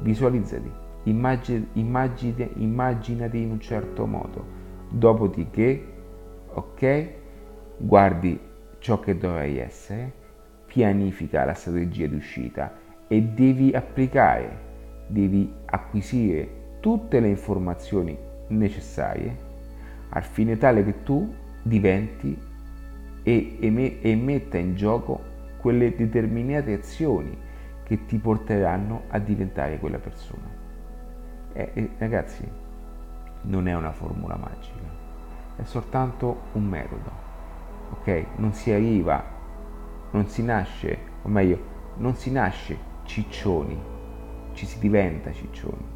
[0.01, 0.71] visualizzati,
[1.03, 4.43] immagine, immaginati in un certo modo,
[4.89, 5.85] dopodiché,
[6.53, 7.09] ok,
[7.77, 8.39] guardi
[8.79, 10.11] ciò che dovrai essere,
[10.65, 12.73] pianifica la strategia di uscita
[13.07, 14.63] e devi applicare,
[15.07, 19.44] devi acquisire tutte le informazioni necessarie
[20.15, 22.37] al fine tale che tu diventi
[23.21, 25.21] e, metta in gioco
[25.57, 27.37] quelle determinate azioni
[27.83, 30.49] che ti porteranno a diventare quella persona.
[31.51, 32.47] E, e, ragazzi,
[33.41, 34.89] non è una formula magica,
[35.57, 37.11] è soltanto un metodo,
[37.99, 38.25] ok?
[38.37, 39.21] Non si arriva,
[40.11, 43.77] non si nasce, o meglio, non si nasce ciccioni,
[44.53, 45.93] ci si diventa ciccioni.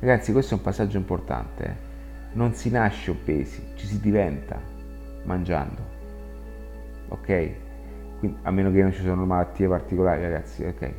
[0.00, 1.88] Ragazzi, questo è un passaggio importante, eh?
[2.32, 4.60] Non si nasce obesi, ci si diventa
[5.24, 5.80] mangiando,
[7.08, 7.50] ok?
[8.18, 10.92] Quindi, a meno che non ci siano malattie particolari, ragazzi, ok?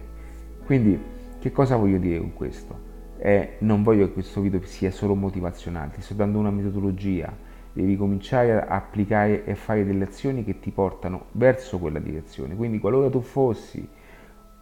[0.65, 0.99] Quindi,
[1.39, 2.89] che cosa voglio dire con questo?
[3.17, 7.31] Eh, non voglio che questo video sia solo motivazionale, ti sto dando una metodologia,
[7.73, 12.55] devi cominciare a applicare e fare delle azioni che ti portano verso quella direzione.
[12.55, 13.87] Quindi, qualora tu fossi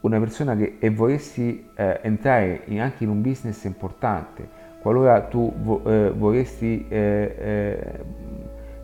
[0.01, 5.53] una persona che e volessi eh, entrare in, anche in un business importante, qualora tu
[5.61, 7.91] vo- eh, vorresti, eh, eh,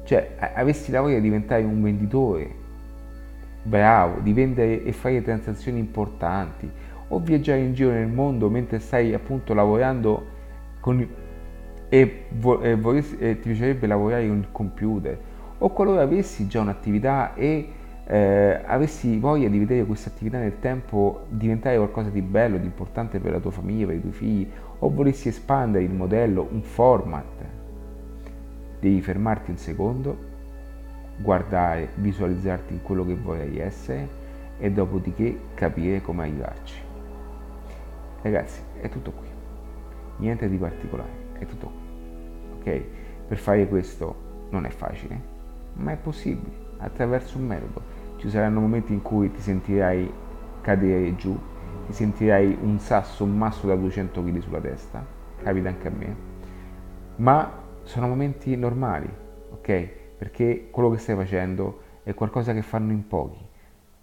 [0.04, 2.64] cioè avessi la voglia di diventare un venditore
[3.64, 6.70] bravo, di vendere e fare transazioni importanti,
[7.08, 10.26] o viaggiare in giro nel mondo mentre stai appunto lavorando
[10.80, 11.08] con,
[11.89, 15.18] e, vo- e, vorresti, e ti piacerebbe lavorare con il computer,
[15.58, 17.70] o qualora avessi già un'attività e
[18.08, 23.20] eh, avessi voglia di vedere questa attività nel tempo diventare qualcosa di bello, di importante
[23.20, 24.48] per la tua famiglia, per i tuoi figli,
[24.86, 27.44] o volessi espandere il modello, un format,
[28.80, 30.18] devi fermarti un secondo,
[31.18, 34.08] guardare, visualizzarti in quello che vorrei essere
[34.60, 36.76] e dopodiché capire come arrivarci.
[38.22, 39.28] Ragazzi, è tutto qui.
[40.18, 41.10] Niente di particolare,
[41.40, 42.60] è tutto qui.
[42.60, 42.84] Ok?
[43.28, 45.20] Per fare questo non è facile,
[45.74, 47.82] ma è possibile attraverso un metodo
[48.18, 50.12] ci saranno momenti in cui ti sentirai
[50.62, 51.38] cadere giù,
[51.86, 55.06] ti sentirai un sasso, un masso da 200 kg sulla testa,
[55.42, 56.16] capita anche a me,
[57.18, 59.10] ma sono momenti normali,
[59.52, 59.90] ok?
[60.18, 63.44] Perché quello che stai facendo è qualcosa che fanno in pochi.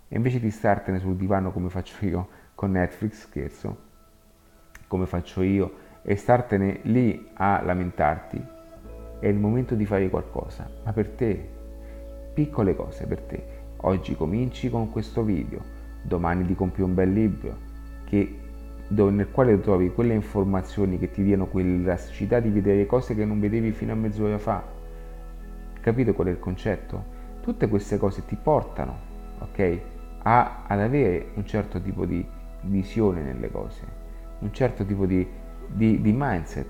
[0.09, 3.77] E invece di startene sul divano come faccio io con Netflix, scherzo,
[4.87, 5.73] come faccio io,
[6.03, 8.45] e startene lì a lamentarti,
[9.21, 11.49] è il momento di fare qualcosa, ma per te,
[12.35, 15.61] piccole cose per te, Oggi cominci con questo video,
[16.03, 17.71] domani ti compri un bel libro
[18.13, 18.39] che,
[18.89, 23.41] dove, nel quale trovi quelle informazioni che ti diano quell'elasticità di vedere cose che non
[23.41, 24.63] vedevi fino a mezz'ora fa.
[25.81, 27.03] Capito qual è il concetto?
[27.41, 28.99] Tutte queste cose ti portano,
[29.39, 29.81] ok,
[30.25, 32.23] a, ad avere un certo tipo di
[32.65, 33.81] visione nelle cose,
[34.41, 35.27] un certo tipo di,
[35.69, 36.69] di, di mindset,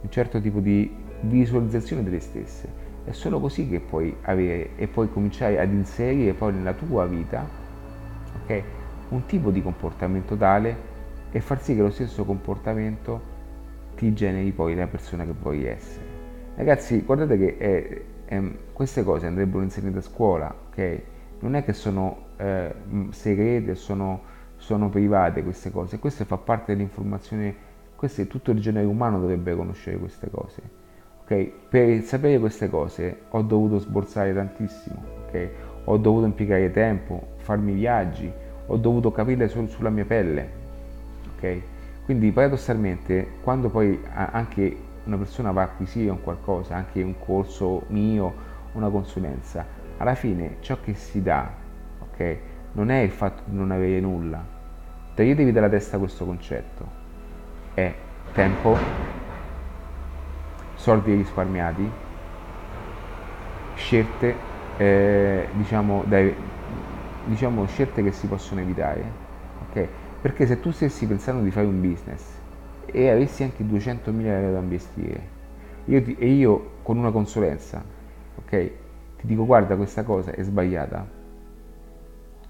[0.00, 5.10] un certo tipo di visualizzazione delle stesse è solo così che puoi avere e puoi
[5.10, 7.46] cominciare ad inserire poi nella tua vita
[8.42, 8.62] okay,
[9.10, 10.88] un tipo di comportamento tale
[11.30, 13.38] e far sì che lo stesso comportamento
[13.94, 16.04] ti generi poi la persona che vuoi essere.
[16.56, 18.42] Ragazzi, guardate che è, è,
[18.72, 21.02] queste cose andrebbero insegnate a scuola, ok?
[21.40, 22.74] Non è che sono eh,
[23.10, 24.22] segrete, sono,
[24.56, 29.54] sono private queste cose, questo fa parte dell'informazione, questo è tutto il genere umano dovrebbe
[29.54, 30.78] conoscere queste cose
[31.30, 31.52] Okay?
[31.68, 35.48] Per sapere queste cose ho dovuto sborsare tantissimo, okay?
[35.84, 38.30] ho dovuto impiegare tempo, farmi viaggi,
[38.72, 40.48] ho dovuto capire solo sulla mia pelle.
[41.36, 41.62] Okay?
[42.04, 47.82] Quindi paradossalmente quando poi anche una persona va a acquisire un qualcosa, anche un corso
[47.88, 48.32] mio,
[48.72, 49.66] una consulenza,
[49.96, 51.50] alla fine ciò che si dà
[52.20, 52.38] okay,
[52.72, 54.42] non è il fatto di non avere nulla.
[55.14, 56.98] Toglietevi dalla testa questo concetto.
[57.74, 57.92] È
[58.32, 58.76] tempo,
[60.74, 61.90] soldi risparmiati,
[63.74, 64.34] scelte,
[64.76, 66.34] eh, diciamo, dai,
[67.24, 69.12] diciamo, scelte che si possono evitare,
[69.58, 69.88] ok?
[70.20, 72.38] Perché se tu stessi pensando di fare un business
[72.84, 75.38] e avessi anche 200.000 euro da investire,
[75.84, 77.84] io ti, e io con una consulenza,
[78.36, 78.50] ok?
[79.16, 81.06] Ti dico guarda questa cosa è sbagliata,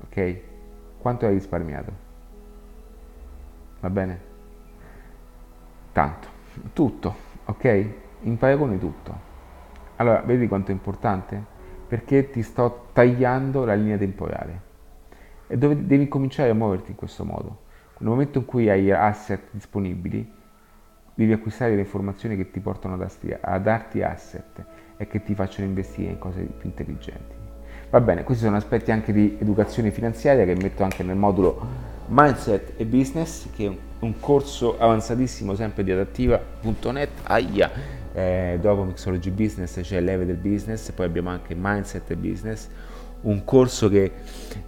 [0.05, 0.41] ok?
[0.99, 2.09] Quanto hai risparmiato?
[3.81, 4.21] Va bene?
[5.93, 6.29] Tanto,
[6.73, 7.15] tutto,
[7.45, 7.95] ok?
[8.23, 9.29] in paragone tutto.
[9.97, 11.50] Allora, vedi quanto è importante?
[11.91, 14.61] Perché ti sto tagliando la linea temporale
[15.49, 17.63] e dove devi cominciare a muoverti in questo modo.
[17.99, 20.33] Nel momento in cui hai asset disponibili,
[21.13, 24.65] devi acquistare le informazioni che ti portano a darti asset
[24.97, 27.35] e che ti facciano investire in cose più intelligenti.
[27.91, 31.61] Va bene, questi sono aspetti anche di educazione finanziaria che metto anche nel modulo
[32.07, 37.11] Mindset e Business, che è un corso avanzatissimo sempre di adattiva.net.
[37.25, 38.00] Aia!
[38.13, 42.69] Eh, dopo Mixology Business c'è Leve del Business, poi abbiamo anche Mindset Business,
[43.23, 44.11] un corso che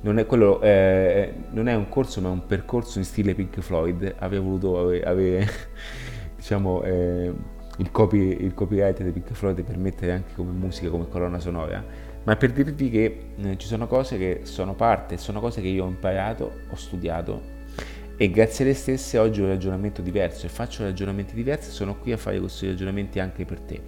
[0.02, 3.60] non è, quello, eh, non è un corso ma è un percorso in stile Pink
[3.60, 5.48] Floyd, avevo voluto avere, avere
[6.36, 7.32] diciamo, eh,
[7.78, 11.82] il, copy, il, copyright di Pink Floyd per mettere anche come musica, come colonna sonora,
[12.24, 15.84] ma per dirvi che eh, ci sono cose che sono parte, sono cose che io
[15.84, 17.51] ho imparato, ho studiato
[18.16, 21.96] e grazie alle stesse oggi ho un ragionamento diverso e faccio ragionamenti diversi e sono
[21.96, 23.80] qui a fare questi ragionamenti anche per te.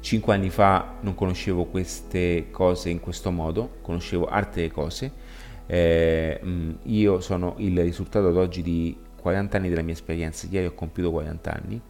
[0.00, 5.12] Cinque anni fa non conoscevo queste cose in questo modo, conoscevo altre cose.
[5.66, 10.66] Eh, mm, io sono il risultato ad oggi di 40 anni della mia esperienza, ieri
[10.66, 11.80] ho compiuto 40 anni,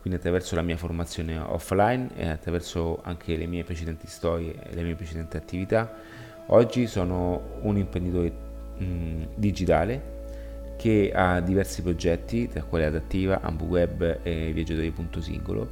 [0.00, 4.82] quindi attraverso la mia formazione offline e attraverso anche le mie precedenti storie e le
[4.82, 5.94] mie precedenti attività,
[6.46, 8.32] oggi sono un imprenditore
[8.78, 10.11] mh, mm, digitale
[10.82, 15.70] che ha diversi progetti, tra cui Adattiva, AmbuWeb e Viaggiatori.singolo.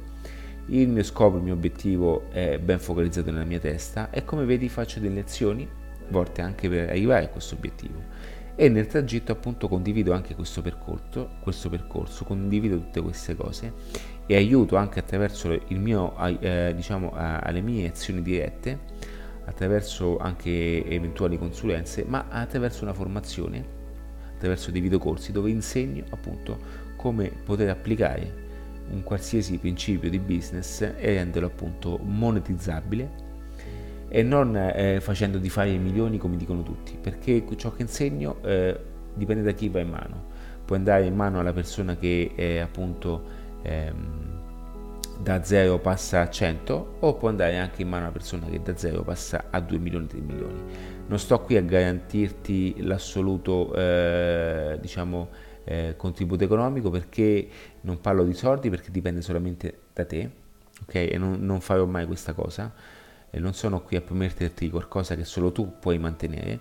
[0.67, 4.69] Il mio scopo, il mio obiettivo è ben focalizzato nella mia testa e come vedi
[4.69, 5.67] faccio delle azioni
[6.07, 8.01] volte anche per arrivare a questo obiettivo.
[8.55, 13.73] e nel tragitto appunto condivido anche questo percorso, questo percorso condivido tutte queste cose
[14.25, 18.79] e aiuto anche attraverso il mio, eh, diciamo, alle mie azioni dirette,
[19.43, 23.79] attraverso anche eventuali consulenze, ma attraverso una formazione,
[24.41, 26.57] attraverso dei videocorsi dove insegno appunto
[26.95, 28.49] come poter applicare
[28.89, 33.29] un qualsiasi principio di business e renderlo appunto monetizzabile
[34.09, 38.77] e non eh, facendo di fare milioni come dicono tutti, perché ciò che insegno eh,
[39.13, 40.29] dipende da chi va in mano.
[40.65, 43.23] Può andare in mano alla persona che è appunto
[43.61, 44.39] ehm,
[45.21, 48.75] da 0 passa a 100 o può andare anche in mano alla persona che da
[48.75, 50.61] 0 passa a 2 milioni, 3 milioni.
[51.11, 55.27] Non sto qui a garantirti l'assoluto eh, diciamo,
[55.65, 57.47] eh, contributo economico perché
[57.81, 60.31] non parlo di soldi perché dipende solamente da te
[60.83, 60.95] ok?
[60.95, 62.71] E non, non farò mai questa cosa.
[63.29, 66.59] E non sono qui a prometterti qualcosa che solo tu puoi mantenere,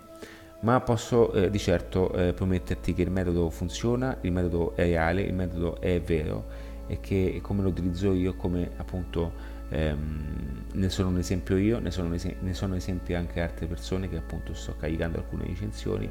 [0.60, 5.22] ma posso eh, di certo eh, prometterti che il metodo funziona, il metodo è reale,
[5.22, 11.08] il metodo è vero e che come lo utilizzo io, come appunto ehm, ne sono
[11.08, 14.76] un esempio io, ne sono, es- ne sono esempi anche altre persone che appunto sto
[14.78, 16.08] caricando alcune recensioni,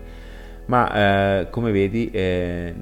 [0.65, 2.73] ma eh, come vedi eh,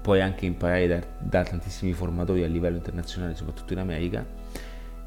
[0.00, 4.24] puoi anche imparare da, da tantissimi formatori a livello internazionale, soprattutto in America.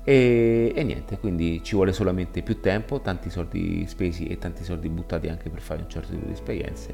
[0.06, 4.90] E, e, niente, quindi ci vuole solamente più tempo, tanti soldi spesi e tanti soldi
[4.90, 6.94] buttati anche per fare un certo tipo di esperienze,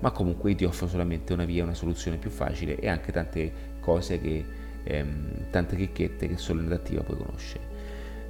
[0.00, 4.20] ma comunque ti offro solamente una via, una soluzione più facile e anche tante cose
[4.20, 4.44] che,
[4.84, 7.70] ehm, tante chicchette che solo in adattiva puoi conoscere.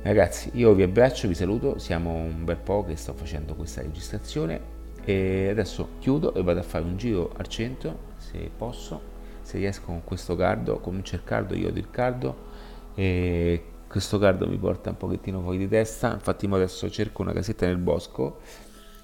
[0.03, 4.61] Ragazzi, io vi abbraccio, vi saluto, siamo un bel po' che sto facendo questa registrazione
[5.05, 9.01] e adesso chiudo e vado a fare un giro al centro, se posso,
[9.43, 12.51] se riesco con questo cardo, comincio il cardo, io odio il cardo
[12.95, 17.67] e questo cardo mi porta un pochettino fuori di testa, infatti adesso cerco una casetta
[17.67, 18.41] nel bosco,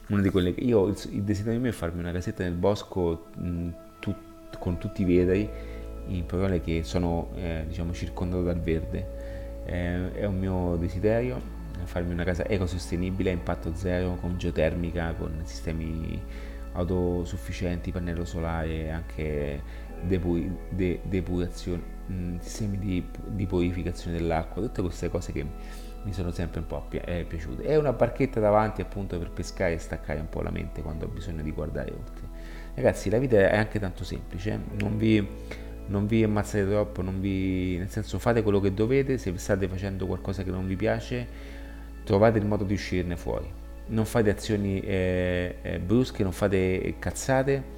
[0.09, 3.68] una di quelle che io, il, desiderio mio è farmi una casetta nel bosco mh,
[4.01, 5.49] tut, con tutti i vetri,
[6.09, 12.12] in parole che sono eh, diciamo circondato dal verde, eh, è un mio desiderio farmi
[12.12, 16.20] una casa ecosostenibile a impatto zero con geotermica, con sistemi
[16.72, 19.62] autosufficienti, pannello solare, anche
[20.02, 25.44] depu- de- depurazione mh, sistemi di, di, purificazione dell'acqua, tutte queste cose che
[26.04, 27.62] mi sono sempre un po' pi- eh, piaciute.
[27.62, 31.09] E una barchetta davanti appunto per pescare e staccare un po' la mente quando ho
[31.09, 32.26] bisogno di guardare oltre.
[32.74, 34.59] Ragazzi, la vita è anche tanto semplice, eh.
[34.78, 35.26] non vi,
[35.89, 40.43] non vi ammazzate troppo, vi, nel senso fate quello che dovete, se state facendo qualcosa
[40.43, 41.26] che non vi piace,
[42.05, 43.51] trovate il modo di uscirne fuori.
[43.89, 47.76] Non fate azioni eh, eh, brusche, non fate cazzate,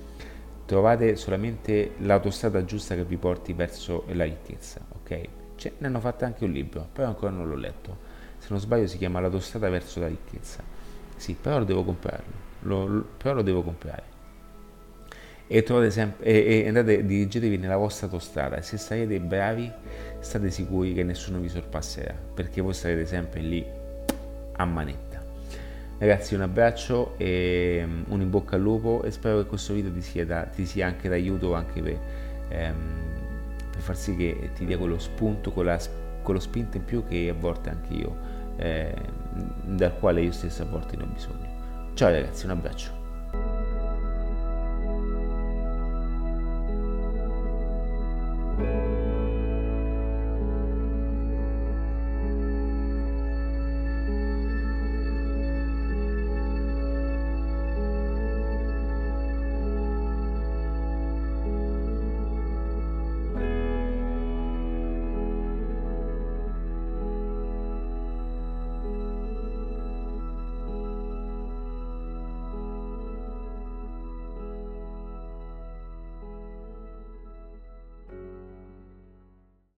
[0.67, 5.21] trovate solamente l'autostrada giusta che vi porti verso la ricchezza, ok?
[5.57, 8.09] Cioè, ne hanno fatto anche un libro, però ancora non l'ho letto.
[8.39, 10.63] Se non sbaglio si chiama L'autostrada verso la ricchezza.
[11.17, 14.10] Sì, però lo devo comprarlo, lo, lo, però lo devo comprare.
[15.53, 19.69] E, sempre, e, e andate, dirigetevi nella vostra autostrada e se sarete bravi
[20.21, 23.67] state sicuri che nessuno vi sorpasserà, perché voi sarete sempre lì
[24.53, 25.21] a manetta.
[25.99, 29.91] Ragazzi un abbraccio e mm, un in bocca al lupo e spero che questo video
[29.91, 31.99] ti sia, da, ti sia anche d'aiuto anche per,
[32.51, 32.77] ehm,
[33.73, 35.77] per, far sì che ti dia quello spunto, quella,
[36.23, 38.17] quello spinto in più che a volte anche io,
[38.57, 38.95] eh,
[39.65, 41.91] dal quale io stesso a volte ne ho bisogno.
[41.95, 43.00] Ciao ragazzi, un abbraccio.